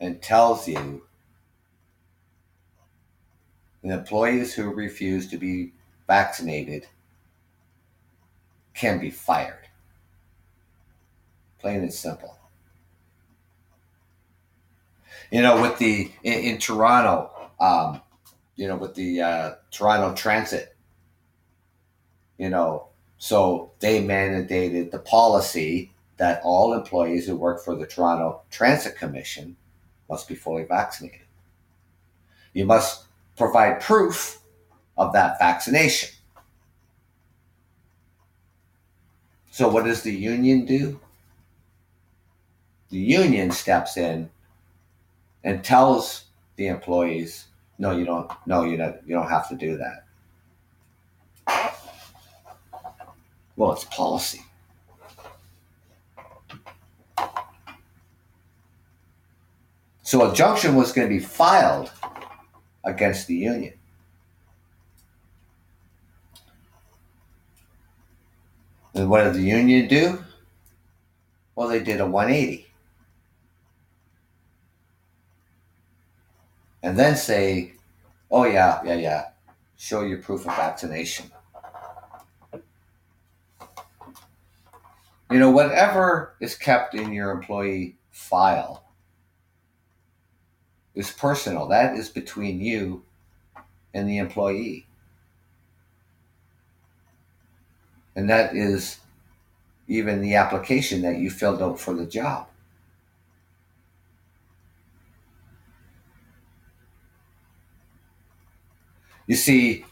and 0.00 0.20
tells 0.20 0.66
you 0.66 1.02
the 3.84 3.94
employees 3.94 4.52
who 4.52 4.72
refuse 4.72 5.28
to 5.28 5.36
be 5.36 5.72
vaccinated 6.08 6.88
can 8.74 8.98
be 8.98 9.10
fired. 9.10 9.68
Plain 11.60 11.82
and 11.82 11.94
simple 11.94 12.36
you 15.30 15.42
know, 15.42 15.60
with 15.60 15.78
the 15.78 16.10
in, 16.22 16.32
in 16.32 16.58
Toronto, 16.58 17.30
um, 17.60 18.00
you 18.54 18.68
know, 18.68 18.76
with 18.76 18.94
the 18.94 19.20
uh, 19.20 19.54
Toronto 19.70 20.14
Transit, 20.14 20.74
you 22.38 22.48
know, 22.48 22.88
so 23.18 23.72
they 23.80 24.02
mandated 24.02 24.90
the 24.90 24.98
policy 24.98 25.92
that 26.16 26.40
all 26.44 26.74
employees 26.74 27.26
who 27.26 27.36
work 27.36 27.64
for 27.64 27.74
the 27.74 27.86
Toronto 27.86 28.42
Transit 28.50 28.96
Commission 28.96 29.56
must 30.08 30.28
be 30.28 30.34
fully 30.34 30.64
vaccinated. 30.64 31.20
You 32.52 32.64
must 32.64 33.04
provide 33.36 33.80
proof 33.80 34.40
of 34.96 35.12
that 35.12 35.38
vaccination. 35.38 36.10
So, 39.50 39.68
what 39.68 39.84
does 39.84 40.02
the 40.02 40.14
union 40.14 40.66
do? 40.66 41.00
The 42.90 42.98
union 42.98 43.50
steps 43.50 43.96
in 43.96 44.30
and 45.46 45.62
tells 45.62 46.24
the 46.56 46.66
employees, 46.66 47.46
no, 47.78 47.96
you 47.96 48.04
don't, 48.04 48.30
no, 48.46 48.64
you 48.64 48.76
don't, 48.76 48.96
you 49.06 49.14
don't 49.14 49.28
have 49.28 49.48
to 49.48 49.54
do 49.54 49.78
that. 49.78 50.04
Well, 53.54 53.72
it's 53.72 53.84
policy. 53.84 54.40
So 60.02 60.30
a 60.30 60.34
junction 60.34 60.74
was 60.74 60.92
going 60.92 61.08
to 61.08 61.14
be 61.14 61.20
filed 61.20 61.92
against 62.84 63.28
the 63.28 63.36
union. 63.36 63.74
And 68.94 69.08
what 69.08 69.24
did 69.24 69.34
the 69.34 69.42
union 69.42 69.86
do? 69.86 70.24
Well, 71.54 71.68
they 71.68 71.80
did 71.80 72.00
a 72.00 72.06
180. 72.06 72.65
And 76.86 76.96
then 76.96 77.16
say, 77.16 77.72
oh, 78.30 78.44
yeah, 78.44 78.80
yeah, 78.84 78.94
yeah, 78.94 79.24
show 79.76 80.02
your 80.02 80.18
proof 80.18 80.46
of 80.46 80.54
vaccination. 80.54 81.28
You 85.32 85.40
know, 85.40 85.50
whatever 85.50 86.36
is 86.40 86.54
kept 86.54 86.94
in 86.94 87.12
your 87.12 87.32
employee 87.32 87.96
file 88.12 88.84
is 90.94 91.10
personal. 91.10 91.66
That 91.66 91.96
is 91.96 92.08
between 92.08 92.60
you 92.60 93.02
and 93.92 94.08
the 94.08 94.18
employee. 94.18 94.86
And 98.14 98.30
that 98.30 98.54
is 98.54 99.00
even 99.88 100.20
the 100.20 100.36
application 100.36 101.02
that 101.02 101.16
you 101.16 101.30
filled 101.30 101.60
out 101.60 101.80
for 101.80 101.94
the 101.94 102.06
job. 102.06 102.46
You 109.26 109.34
see, 109.34 109.84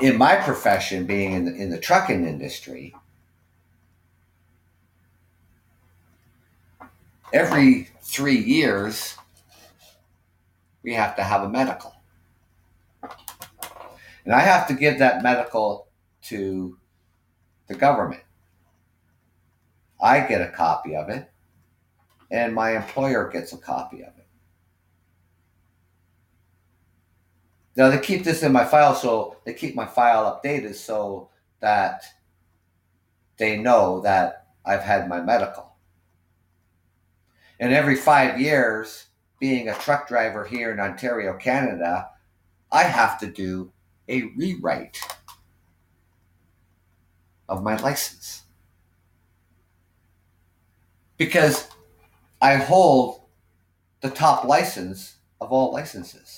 in 0.00 0.18
my 0.18 0.36
profession, 0.36 1.06
being 1.06 1.32
in 1.32 1.44
the, 1.46 1.54
in 1.54 1.70
the 1.70 1.78
trucking 1.78 2.26
industry, 2.26 2.94
every 7.32 7.88
three 8.02 8.38
years, 8.38 9.16
we 10.82 10.94
have 10.94 11.16
to 11.16 11.22
have 11.22 11.42
a 11.42 11.48
medical. 11.48 11.94
And 14.24 14.34
I 14.34 14.40
have 14.40 14.68
to 14.68 14.74
give 14.74 14.98
that 14.98 15.22
medical 15.22 15.88
to 16.24 16.76
the 17.66 17.74
government. 17.74 18.22
I 20.00 20.20
get 20.20 20.42
a 20.42 20.48
copy 20.48 20.94
of 20.94 21.08
it, 21.08 21.30
and 22.30 22.54
my 22.54 22.76
employer 22.76 23.28
gets 23.28 23.52
a 23.52 23.58
copy 23.58 24.02
of 24.02 24.08
it. 24.08 24.17
Now 27.78 27.88
they 27.90 28.00
keep 28.00 28.24
this 28.24 28.42
in 28.42 28.50
my 28.50 28.64
file, 28.64 28.96
so 28.96 29.36
they 29.44 29.54
keep 29.54 29.76
my 29.76 29.86
file 29.86 30.24
updated 30.24 30.74
so 30.74 31.30
that 31.60 32.02
they 33.36 33.56
know 33.56 34.00
that 34.00 34.48
I've 34.66 34.82
had 34.82 35.08
my 35.08 35.20
medical. 35.20 35.76
And 37.60 37.72
every 37.72 37.94
five 37.94 38.40
years, 38.40 39.06
being 39.38 39.68
a 39.68 39.74
truck 39.74 40.08
driver 40.08 40.44
here 40.44 40.72
in 40.72 40.80
Ontario, 40.80 41.34
Canada, 41.34 42.08
I 42.72 42.82
have 42.82 43.16
to 43.20 43.28
do 43.28 43.70
a 44.08 44.22
rewrite 44.36 45.00
of 47.48 47.62
my 47.62 47.76
license. 47.76 48.42
Because 51.16 51.68
I 52.42 52.56
hold 52.56 53.20
the 54.00 54.10
top 54.10 54.42
license 54.42 55.18
of 55.40 55.52
all 55.52 55.72
licenses 55.72 56.37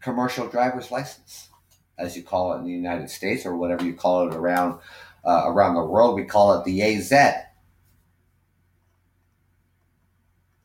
commercial 0.00 0.48
driver's 0.48 0.90
license, 0.90 1.48
as 1.98 2.16
you 2.16 2.22
call 2.22 2.52
it 2.52 2.58
in 2.58 2.64
the 2.64 2.72
United 2.72 3.10
States, 3.10 3.44
or 3.44 3.56
whatever 3.56 3.84
you 3.84 3.94
call 3.94 4.28
it 4.28 4.34
around, 4.34 4.80
uh, 5.24 5.44
around 5.46 5.74
the 5.74 5.84
world. 5.84 6.14
We 6.14 6.24
call 6.24 6.58
it 6.58 6.64
the 6.64 6.82
AZ. 6.82 7.12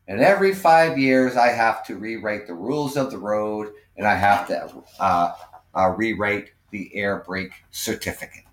And 0.06 0.20
every 0.20 0.54
five 0.54 0.98
years, 0.98 1.36
I 1.36 1.48
have 1.48 1.84
to 1.86 1.96
rewrite 1.96 2.46
the 2.46 2.54
rules 2.54 2.96
of 2.96 3.10
the 3.10 3.18
road 3.18 3.72
and 3.96 4.06
I 4.06 4.14
have 4.16 4.46
to 4.48 4.82
uh, 4.98 5.32
uh, 5.74 5.94
rewrite 5.96 6.50
the 6.70 6.94
air 6.94 7.22
brake 7.26 7.52
certificate. 7.70 8.44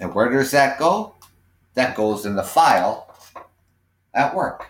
And 0.00 0.14
where 0.14 0.30
does 0.30 0.50
that 0.50 0.78
go? 0.78 1.14
That 1.74 1.96
goes 1.96 2.26
in 2.26 2.34
the 2.34 2.42
file 2.42 3.14
at 4.12 4.34
work. 4.34 4.66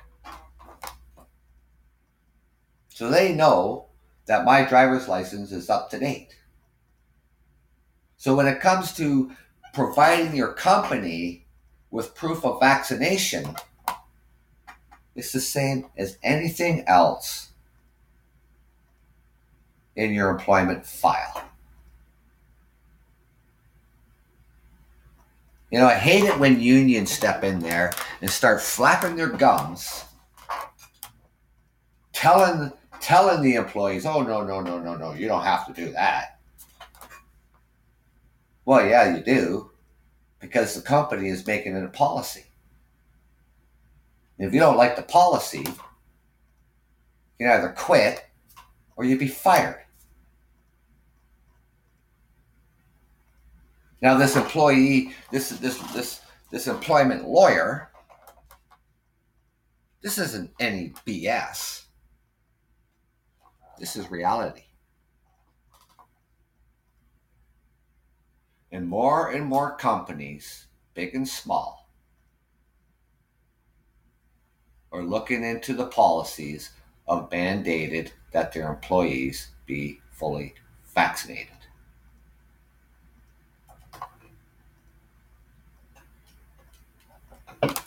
So 2.89 3.11
they 3.11 3.35
know 3.35 3.87
that 4.27 4.45
my 4.45 4.65
driver's 4.65 5.09
license 5.09 5.53
is 5.53 5.69
up 5.69 5.91
to 5.91 5.99
date. 5.99 6.37
So 8.17 8.35
when 8.35 8.47
it 8.47 8.61
comes 8.61 8.95
to 8.95 9.33
providing 9.75 10.35
your 10.35 10.53
company 10.53 11.47
with 11.91 12.15
proof 12.15 12.45
of 12.45 12.61
vaccination, 12.61 13.55
it's 15.15 15.33
the 15.33 15.41
same 15.41 15.87
as 15.97 16.19
anything 16.23 16.85
else 16.87 17.51
in 19.95 20.13
your 20.13 20.31
employment 20.31 20.87
file. 20.87 21.45
You 25.71 25.81
know, 25.81 25.87
I 25.87 25.95
hate 25.95 26.25
it 26.25 26.39
when 26.39 26.61
unions 26.61 27.11
step 27.11 27.43
in 27.43 27.59
there 27.59 27.93
and 28.21 28.31
start 28.31 28.61
flapping 28.61 29.17
their 29.17 29.29
gums, 29.29 30.05
telling 32.13 32.73
telling 33.01 33.43
the 33.43 33.55
employees, 33.55 34.07
"Oh 34.07 34.23
no, 34.23 34.43
no, 34.43 34.61
no, 34.61 34.79
no, 34.79 34.97
no, 34.97 35.13
you 35.13 35.29
don't 35.29 35.45
have 35.45 35.67
to 35.67 35.73
do 35.73 35.93
that." 35.93 36.39
Well, 38.65 38.87
yeah, 38.87 39.15
you 39.15 39.23
do, 39.23 39.71
because 40.41 40.75
the 40.75 40.83
company 40.83 41.29
is 41.29 41.47
making 41.47 41.77
it 41.77 41.85
a 41.85 41.89
policy. 41.89 42.45
If 44.39 44.53
you 44.53 44.61
don't 44.61 44.77
like 44.77 44.97
the 44.97 45.03
policy, 45.03 45.61
you 45.61 47.47
can 47.47 47.49
either 47.49 47.75
quit 47.77 48.25
or 48.97 49.05
you'd 49.05 49.19
be 49.19 49.29
fired. 49.29 49.85
Now, 54.01 54.19
this 54.19 54.37
employee, 54.37 55.15
this 55.31 55.49
this 55.49 55.79
this 55.93 56.21
this 56.51 56.67
employment 56.67 57.27
lawyer, 57.27 57.91
this 60.03 60.19
isn't 60.19 60.51
any 60.61 60.93
BS. 61.07 61.84
This 63.79 63.97
is 63.97 64.11
reality. 64.11 64.65
And 68.71 68.89
more 68.89 69.31
and 69.31 69.45
more 69.47 69.77
companies, 69.77 70.67
big 70.95 71.15
and 71.15 71.29
small, 71.29 71.89
are 74.93 75.03
looking 75.03 75.45
into 75.45 75.75
the 75.75 75.87
policies 75.87 76.71
of 77.07 77.31
mandated 77.31 78.11
that 78.33 78.53
their 78.53 78.69
employees 78.69 79.49
be 79.67 80.01
fully 80.13 80.55
vaccinated. 80.95 81.49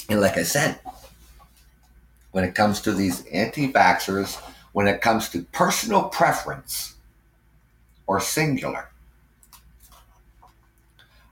And 0.09 0.21
like 0.21 0.37
I 0.37 0.43
said, 0.43 0.79
when 2.31 2.43
it 2.43 2.55
comes 2.55 2.81
to 2.81 2.93
these 2.93 3.25
anti 3.27 3.71
vaxxers, 3.71 4.41
when 4.77 4.87
it 4.87 5.01
comes 5.01 5.29
to 5.29 5.41
personal 5.41 6.03
preference 6.03 6.93
or 8.05 8.19
singular, 8.21 8.91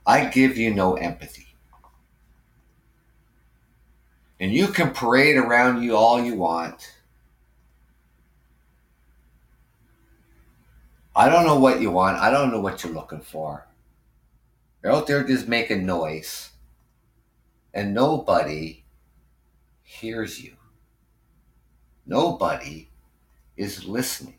I 0.04 0.24
give 0.24 0.58
you 0.58 0.74
no 0.74 0.94
empathy. 0.94 1.54
And 4.40 4.52
you 4.52 4.66
can 4.66 4.90
parade 4.90 5.36
around 5.36 5.84
you 5.84 5.94
all 5.94 6.20
you 6.20 6.34
want. 6.34 6.94
I 11.14 11.28
don't 11.28 11.46
know 11.46 11.60
what 11.60 11.80
you 11.80 11.92
want. 11.92 12.18
I 12.18 12.32
don't 12.32 12.50
know 12.50 12.60
what 12.60 12.82
you're 12.82 12.92
looking 12.92 13.20
for. 13.20 13.64
You're 14.82 14.92
out 14.92 15.06
there 15.06 15.22
just 15.22 15.46
making 15.46 15.86
noise 15.86 16.50
and 17.72 17.94
nobody 17.94 18.82
hears 19.84 20.42
you. 20.42 20.56
Nobody 22.04 22.88
is 23.56 23.86
listening. 23.86 24.38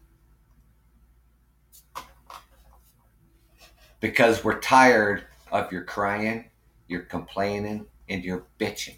Because 3.99 4.43
we're 4.43 4.59
tired 4.59 5.26
of 5.51 5.72
your 5.72 5.84
crying, 5.84 6.45
your 6.88 7.01
complaining, 7.01 7.88
and 8.09 8.24
your 8.24 8.45
bitching. 8.59 8.97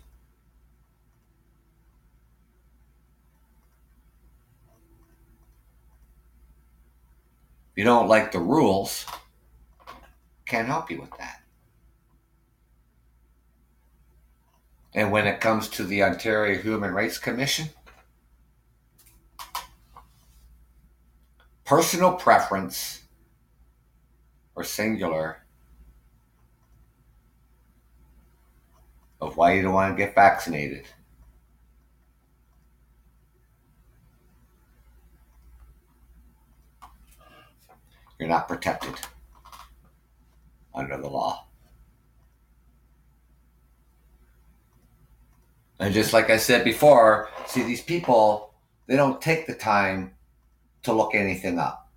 If 7.72 7.78
you 7.78 7.84
don't 7.86 8.08
like 8.10 8.32
the 8.32 8.40
rules, 8.40 9.06
can't 10.46 10.68
help 10.68 10.92
you 10.92 11.00
with 11.00 11.12
that. 11.18 11.42
And 14.94 15.12
when 15.12 15.28
it 15.28 15.40
comes 15.40 15.70
to 15.70 15.84
the 15.84 16.04
Ontario 16.04 16.60
Human 16.62 16.92
Rights 16.92 17.20
Commission, 17.20 17.70
personal 21.70 22.14
preference 22.14 23.04
or 24.56 24.64
singular 24.64 25.46
of 29.22 29.38
why 29.38 29.54
you 29.54 29.62
don't 29.62 29.76
want 29.76 29.96
to 29.96 30.04
get 30.04 30.16
vaccinated. 30.16 30.88
You're 38.18 38.30
not 38.30 38.48
protected 38.48 38.96
under 40.74 40.98
the 40.98 41.08
law. 41.08 41.46
And 45.80 45.94
just 45.94 46.14
like 46.14 46.32
I 46.32 46.38
said 46.38 46.64
before, 46.64 47.30
see, 47.46 47.62
these 47.62 47.84
people, 47.84 48.56
they 48.88 48.96
don't 48.96 49.22
take 49.22 49.46
the 49.46 49.54
time 49.54 50.16
to 50.84 50.94
look 50.94 51.16
anything 51.16 51.60
up. 51.60 51.92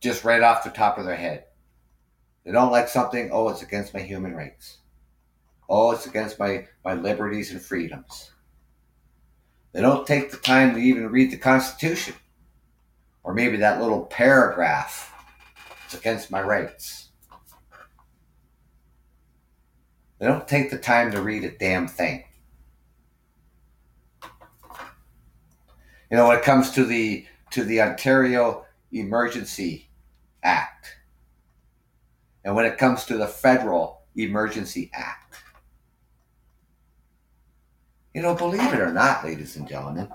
Just 0.00 0.24
right 0.24 0.42
off 0.42 0.64
the 0.64 0.70
top 0.70 0.98
of 0.98 1.04
their 1.04 1.16
head. 1.16 1.44
They 2.44 2.52
don't 2.52 2.70
like 2.70 2.88
something, 2.88 3.30
oh, 3.32 3.48
it's 3.48 3.62
against 3.62 3.92
my 3.92 4.00
human 4.00 4.34
rights. 4.34 4.78
Oh, 5.68 5.90
it's 5.90 6.06
against 6.06 6.38
my, 6.38 6.66
my 6.84 6.94
liberties 6.94 7.50
and 7.50 7.60
freedoms. 7.60 8.30
They 9.72 9.80
don't 9.80 10.06
take 10.06 10.30
the 10.30 10.36
time 10.36 10.74
to 10.74 10.80
even 10.80 11.10
read 11.10 11.32
the 11.32 11.36
Constitution. 11.36 12.14
Or 13.24 13.34
maybe 13.34 13.56
that 13.56 13.80
little 13.80 14.06
paragraph. 14.06 15.12
It's 15.84 15.94
against 15.94 16.30
my 16.30 16.40
rights. 16.40 17.08
They 20.18 20.26
don't 20.26 20.48
take 20.48 20.70
the 20.70 20.78
time 20.78 21.10
to 21.10 21.20
read 21.20 21.44
a 21.44 21.50
damn 21.50 21.88
thing. 21.88 22.24
You 26.10 26.16
know, 26.16 26.28
when 26.28 26.38
it 26.38 26.44
comes 26.44 26.70
to 26.72 26.84
the 26.84 27.26
to 27.50 27.64
the 27.64 27.80
Ontario 27.80 28.64
Emergency 28.92 29.88
Act, 30.42 30.96
and 32.44 32.54
when 32.54 32.64
it 32.64 32.78
comes 32.78 33.04
to 33.06 33.16
the 33.16 33.26
Federal 33.26 34.02
Emergency 34.14 34.90
Act, 34.94 35.36
you 38.14 38.22
know, 38.22 38.34
believe 38.34 38.72
it 38.72 38.80
or 38.80 38.92
not, 38.92 39.24
ladies 39.24 39.56
and 39.56 39.68
gentlemen, 39.68 40.08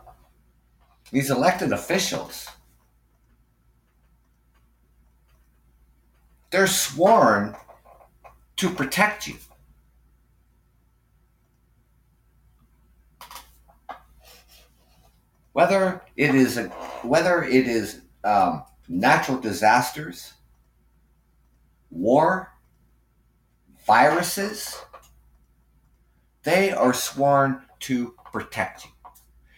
these 1.11 1.29
elected 1.29 1.73
officials, 1.73 2.47
they're 6.51 6.67
sworn 6.67 7.55
to 8.55 8.69
protect 8.69 9.27
you. 9.27 9.35
Whether 15.53 16.01
it 16.15 16.35
is 16.35 16.57
a, 16.57 16.69
whether 17.03 17.43
it 17.43 17.67
is 17.67 18.01
um, 18.23 18.63
natural 18.87 19.39
disasters, 19.39 20.33
war, 21.89 22.53
viruses, 23.85 24.81
they 26.43 26.71
are 26.71 26.93
sworn 26.93 27.61
to 27.79 28.15
protect 28.31 28.85
you. 28.85 28.91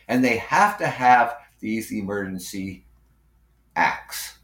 And 0.08 0.24
they 0.24 0.38
have 0.38 0.78
to 0.80 0.88
have 0.88 1.38
these 1.60 1.92
emergency 1.92 2.86
acts 3.76 4.40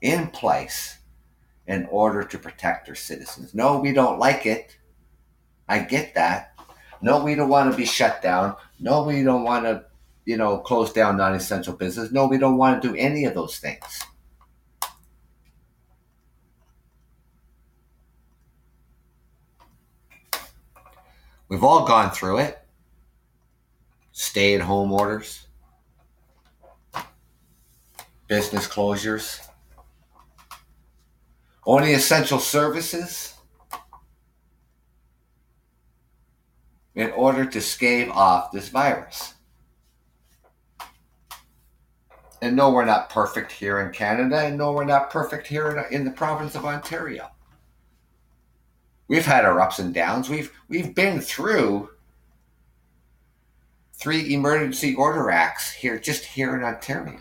in 0.00 0.28
place 0.28 0.98
in 1.66 1.86
order 1.90 2.24
to 2.24 2.38
protect 2.38 2.86
their 2.86 2.94
citizens. 2.94 3.54
No, 3.54 3.78
we 3.78 3.92
don't 3.92 4.18
like 4.18 4.46
it. 4.46 4.78
I 5.68 5.80
get 5.80 6.14
that. 6.14 6.54
No, 7.00 7.22
we 7.22 7.34
don't 7.34 7.48
want 7.48 7.70
to 7.70 7.76
be 7.76 7.84
shut 7.84 8.22
down. 8.22 8.56
No, 8.80 9.04
we 9.04 9.22
don't 9.22 9.44
want 9.44 9.64
to, 9.64 9.84
you 10.28 10.36
know, 10.36 10.58
close 10.58 10.92
down 10.92 11.16
non 11.16 11.34
essential 11.34 11.72
business. 11.72 12.12
No, 12.12 12.26
we 12.26 12.36
don't 12.36 12.58
want 12.58 12.82
to 12.82 12.88
do 12.88 12.94
any 12.94 13.24
of 13.24 13.32
those 13.32 13.58
things. 13.58 14.02
We've 21.48 21.64
all 21.64 21.86
gone 21.86 22.10
through 22.10 22.40
it. 22.40 22.58
Stay 24.12 24.54
at 24.54 24.60
home 24.60 24.92
orders, 24.92 25.46
business 28.26 28.68
closures, 28.68 29.40
only 31.64 31.94
essential 31.94 32.38
services 32.38 33.32
in 36.94 37.10
order 37.12 37.46
to 37.46 37.62
stave 37.62 38.10
off 38.10 38.52
this 38.52 38.68
virus. 38.68 39.32
And 42.40 42.54
no, 42.54 42.70
we're 42.70 42.84
not 42.84 43.10
perfect 43.10 43.50
here 43.50 43.80
in 43.80 43.92
Canada, 43.92 44.38
and 44.38 44.56
no, 44.56 44.72
we're 44.72 44.84
not 44.84 45.10
perfect 45.10 45.46
here 45.46 45.70
in, 45.70 45.94
in 45.94 46.04
the 46.04 46.10
province 46.10 46.54
of 46.54 46.64
Ontario. 46.64 47.30
We've 49.08 49.26
had 49.26 49.44
our 49.44 49.60
ups 49.60 49.78
and 49.78 49.92
downs. 49.92 50.28
We've 50.28 50.52
we've 50.68 50.94
been 50.94 51.20
through 51.20 51.90
three 53.94 54.32
emergency 54.32 54.94
order 54.94 55.30
acts 55.30 55.72
here 55.72 55.98
just 55.98 56.24
here 56.24 56.54
in 56.54 56.62
Ontario. 56.62 57.18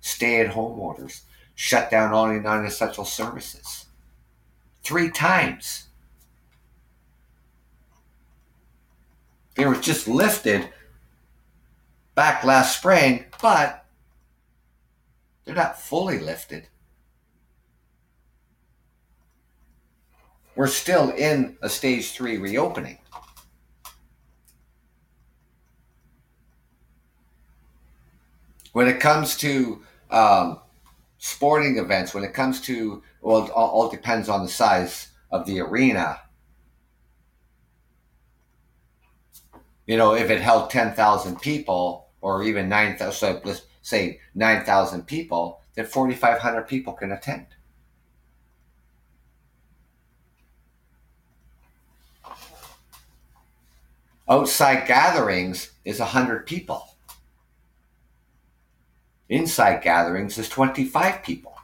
Stay 0.00 0.40
at 0.40 0.48
home 0.48 0.78
orders, 0.80 1.22
shut 1.54 1.90
down 1.90 2.12
all 2.12 2.26
non 2.26 2.64
essential 2.64 3.04
services. 3.04 3.86
Three 4.82 5.10
times. 5.10 5.84
They 9.54 9.66
were 9.66 9.74
just 9.74 10.08
lifted 10.08 10.68
back 12.14 12.44
last 12.44 12.78
spring, 12.78 13.26
but 13.42 13.84
they're 15.48 15.56
not 15.56 15.80
fully 15.80 16.18
lifted. 16.18 16.68
we're 20.58 20.66
still 20.66 21.10
in 21.10 21.56
a 21.62 21.68
stage 21.68 22.10
three 22.10 22.36
reopening. 22.36 22.98
When 28.72 28.88
it 28.88 28.98
comes 28.98 29.36
to 29.36 29.80
um, 30.10 30.58
sporting 31.18 31.78
events, 31.78 32.12
when 32.12 32.24
it 32.24 32.34
comes 32.34 32.60
to, 32.62 33.04
well, 33.22 33.44
it 33.44 33.50
all, 33.52 33.68
all 33.68 33.88
depends 33.88 34.28
on 34.28 34.42
the 34.42 34.48
size 34.48 35.12
of 35.30 35.46
the 35.46 35.60
arena. 35.60 36.18
You 39.86 39.96
know, 39.96 40.16
if 40.16 40.28
it 40.28 40.40
held 40.40 40.70
10,000 40.70 41.40
people 41.40 42.08
or 42.20 42.42
even 42.42 42.68
9,000, 42.68 43.12
so 43.12 43.40
let's 43.44 43.62
say 43.88 44.20
9,000 44.34 45.06
people, 45.06 45.62
that 45.74 45.88
4,500 45.88 46.68
people 46.68 46.92
can 46.92 47.10
attend. 47.10 47.46
Outside 54.28 54.86
gatherings 54.86 55.70
is 55.86 56.00
100 56.00 56.46
people. 56.46 56.96
Inside 59.30 59.82
gatherings 59.82 60.36
is 60.36 60.50
25 60.50 61.22
people. 61.22 61.57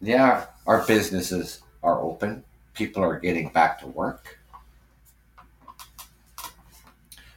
Yeah, 0.00 0.46
our 0.66 0.86
businesses 0.86 1.60
are 1.82 2.00
open. 2.00 2.44
People 2.74 3.02
are 3.02 3.18
getting 3.18 3.48
back 3.48 3.80
to 3.80 3.86
work. 3.86 4.38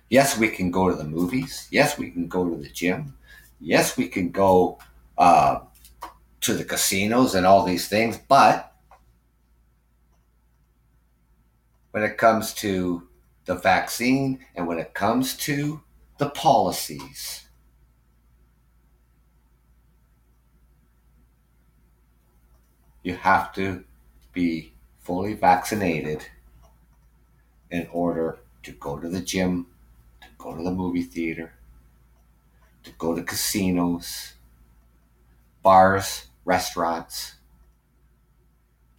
Yes, 0.09 0.37
we 0.37 0.49
can 0.49 0.71
go 0.71 0.89
to 0.89 0.95
the 0.95 1.05
movies. 1.05 1.67
Yes, 1.71 1.97
we 1.97 2.11
can 2.11 2.27
go 2.27 2.47
to 2.47 2.55
the 2.55 2.69
gym 2.69 3.13
yes, 3.61 3.95
we 3.95 4.07
can 4.07 4.31
go 4.31 4.79
uh, 5.17 5.59
to 6.41 6.53
the 6.53 6.65
casinos 6.65 7.35
and 7.35 7.45
all 7.45 7.63
these 7.63 7.87
things, 7.87 8.17
but 8.27 8.73
when 11.91 12.03
it 12.03 12.17
comes 12.17 12.53
to 12.55 13.07
the 13.45 13.55
vaccine 13.55 14.39
and 14.55 14.67
when 14.67 14.79
it 14.79 14.93
comes 14.93 15.37
to 15.37 15.81
the 16.17 16.29
policies, 16.29 17.47
you 23.03 23.15
have 23.15 23.53
to 23.53 23.83
be 24.33 24.73
fully 24.99 25.33
vaccinated 25.33 26.25
in 27.71 27.87
order 27.91 28.39
to 28.63 28.71
go 28.73 28.99
to 28.99 29.09
the 29.09 29.21
gym, 29.21 29.67
to 30.21 30.27
go 30.37 30.55
to 30.55 30.63
the 30.63 30.71
movie 30.71 31.03
theater, 31.03 31.53
to 32.83 32.91
go 32.91 33.15
to 33.15 33.23
casinos, 33.23 34.33
bars, 35.63 36.27
restaurants, 36.45 37.35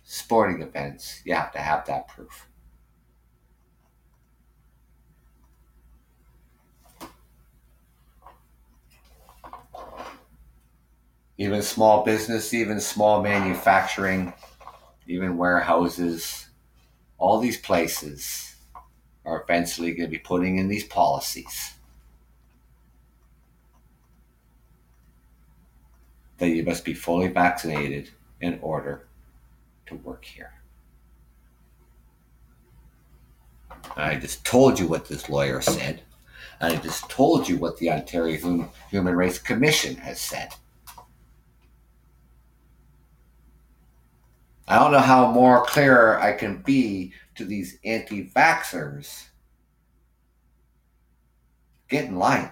sporting 0.05 0.63
events. 0.63 1.23
You 1.25 1.35
have 1.35 1.53
to 1.53 1.59
have 1.59 1.87
that 1.87 2.09
proof. 2.09 2.47
Even 11.39 11.63
small 11.63 12.05
business, 12.05 12.53
even 12.55 12.81
small 12.81 13.23
manufacturing, 13.23 14.33
even 15.07 15.37
warehouses, 15.37 16.49
all 17.19 17.39
these 17.39 17.59
places 17.59 18.57
are 19.25 19.43
eventually 19.43 19.93
going 19.93 20.09
to 20.09 20.17
be 20.17 20.19
putting 20.19 20.59
in 20.59 20.69
these 20.69 20.85
policies. 20.85 21.75
that 26.43 26.51
you 26.51 26.65
must 26.65 26.85
be 26.85 26.93
fully 26.93 27.29
vaccinated 27.29 28.11
in 28.41 28.59
order 28.63 29.07
to 29.87 29.95
work 29.95 30.25
here. 30.25 30.53
I 33.97 34.17
just 34.17 34.45
told 34.45 34.81
you 34.81 34.89
what 34.89 35.07
this 35.07 35.29
lawyer 35.29 35.61
said. 35.61 36.03
I 36.61 36.75
just 36.75 37.09
told 37.09 37.49
you 37.49 37.59
what 37.59 37.79
the 37.79 37.93
Ontario 37.93 38.69
Human 38.91 39.15
Rights 39.15 39.39
Commission 39.39 39.95
has 39.99 40.21
said. 40.21 40.49
I 44.73 44.79
don't 44.79 44.93
know 44.93 44.99
how 44.99 45.31
more 45.31 45.65
clear 45.65 46.19
I 46.19 46.33
can 46.33 46.63
be 46.63 47.13
to 47.35 47.45
these 47.45 47.79
anti 47.85 48.31
vaxxers. 48.31 49.27
Get 51.89 52.07
in 52.07 52.17
line. 52.17 52.51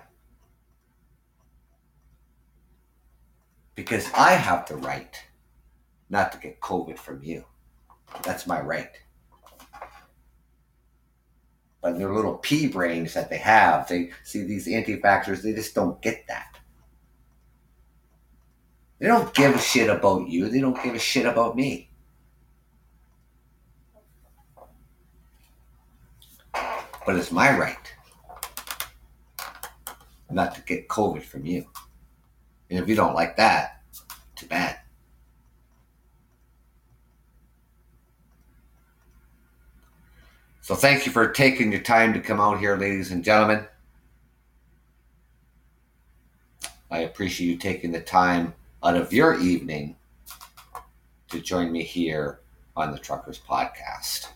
because 3.81 4.11
I 4.15 4.33
have 4.33 4.69
the 4.69 4.77
right 4.77 5.21
not 6.11 6.33
to 6.33 6.39
get 6.39 6.61
COVID 6.61 6.99
from 6.99 7.23
you. 7.23 7.45
That's 8.23 8.47
my 8.47 8.61
right. 8.61 8.91
But 11.81 11.97
their 11.97 12.15
little 12.15 12.35
pea 12.35 12.69
brains 12.69 13.15
that 13.15 13.31
they 13.31 13.39
have, 13.39 13.89
they 13.89 14.11
see 14.23 14.45
these 14.45 14.69
anti 14.69 15.01
vaxxers, 15.01 15.43
they 15.43 15.55
just 15.55 15.75
don't 15.75 16.01
get 16.03 16.27
that. 16.29 16.59
They 18.99 19.07
don't 19.07 19.33
give 19.33 19.55
a 19.55 19.59
shit 19.59 19.89
about 19.89 20.29
you, 20.29 20.51
they 20.51 20.61
don't 20.61 20.83
give 20.83 20.95
a 20.95 20.99
shit 20.99 21.25
about 21.25 21.57
me. 21.57 21.90
But 27.07 27.17
it's 27.17 27.33
my 27.33 27.59
right 27.59 27.95
not 30.33 30.55
to 30.55 30.61
get 30.63 30.89
COVID 30.89 31.23
from 31.23 31.45
you. 31.45 31.65
And 32.71 32.79
if 32.79 32.89
you 32.89 32.95
don't 32.95 33.15
like 33.15 33.37
that, 33.37 33.83
too 34.37 34.47
bad. 34.47 34.79
So 40.63 40.75
thank 40.77 41.05
you 41.05 41.11
for 41.11 41.29
taking 41.29 41.73
your 41.73 41.81
time 41.81 42.13
to 42.13 42.21
come 42.21 42.41
out 42.41 42.61
here, 42.61 42.77
ladies 42.77 43.11
and 43.11 43.25
gentlemen. 43.25 43.67
I 46.93 47.01
appreciate 47.01 47.49
you 47.49 47.57
taking 47.57 47.91
the 47.93 48.01
time 48.01 48.55
out 48.83 48.97
of 48.97 49.13
your 49.13 49.39
evening 49.41 49.97
to 51.29 51.41
join 51.41 51.73
me 51.73 51.83
here 51.83 52.41
on 52.77 52.93
the 52.93 52.99
Truckers 52.99 53.41
Podcast. 53.41 54.29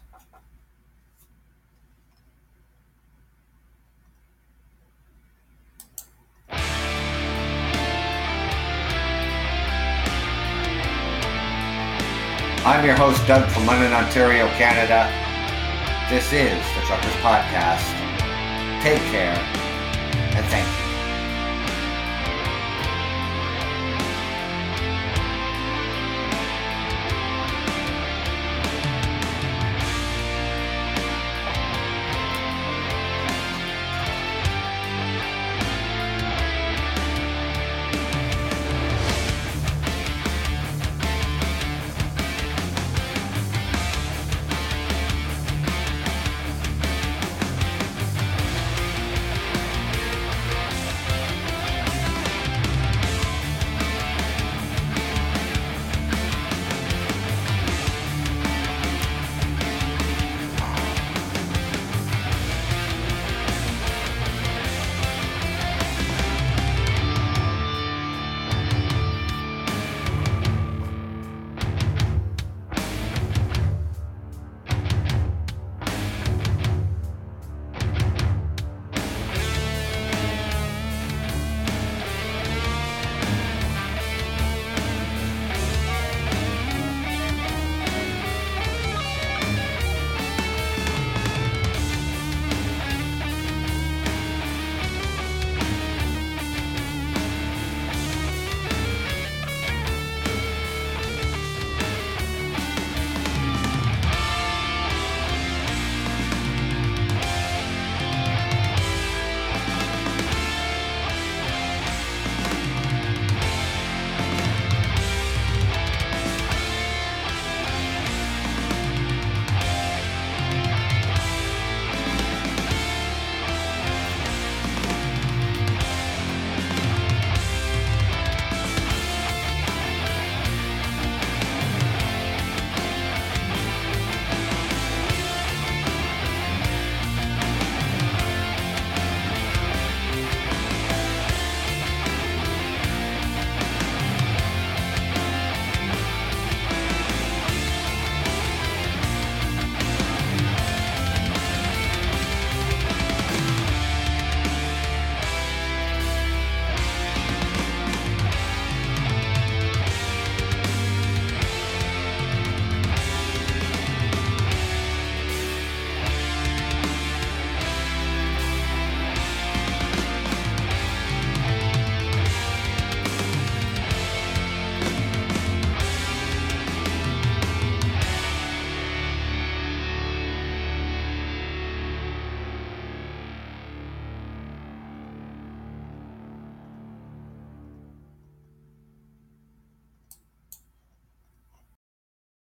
I'm 12.67 12.83
your 12.83 12.97
host, 12.97 13.27
Doug 13.27 13.47
from 13.51 13.67
London, 13.67 13.93
Ontario, 13.93 14.49
Canada. 14.57 15.12
This 16.09 16.33
is 16.33 16.65
the 16.75 16.81
Truckers 16.87 17.12
Podcast. 17.17 17.85
Take 18.83 19.03
care 19.12 19.37
and 19.37 20.47
thank 20.47 20.79
you. 20.79 20.84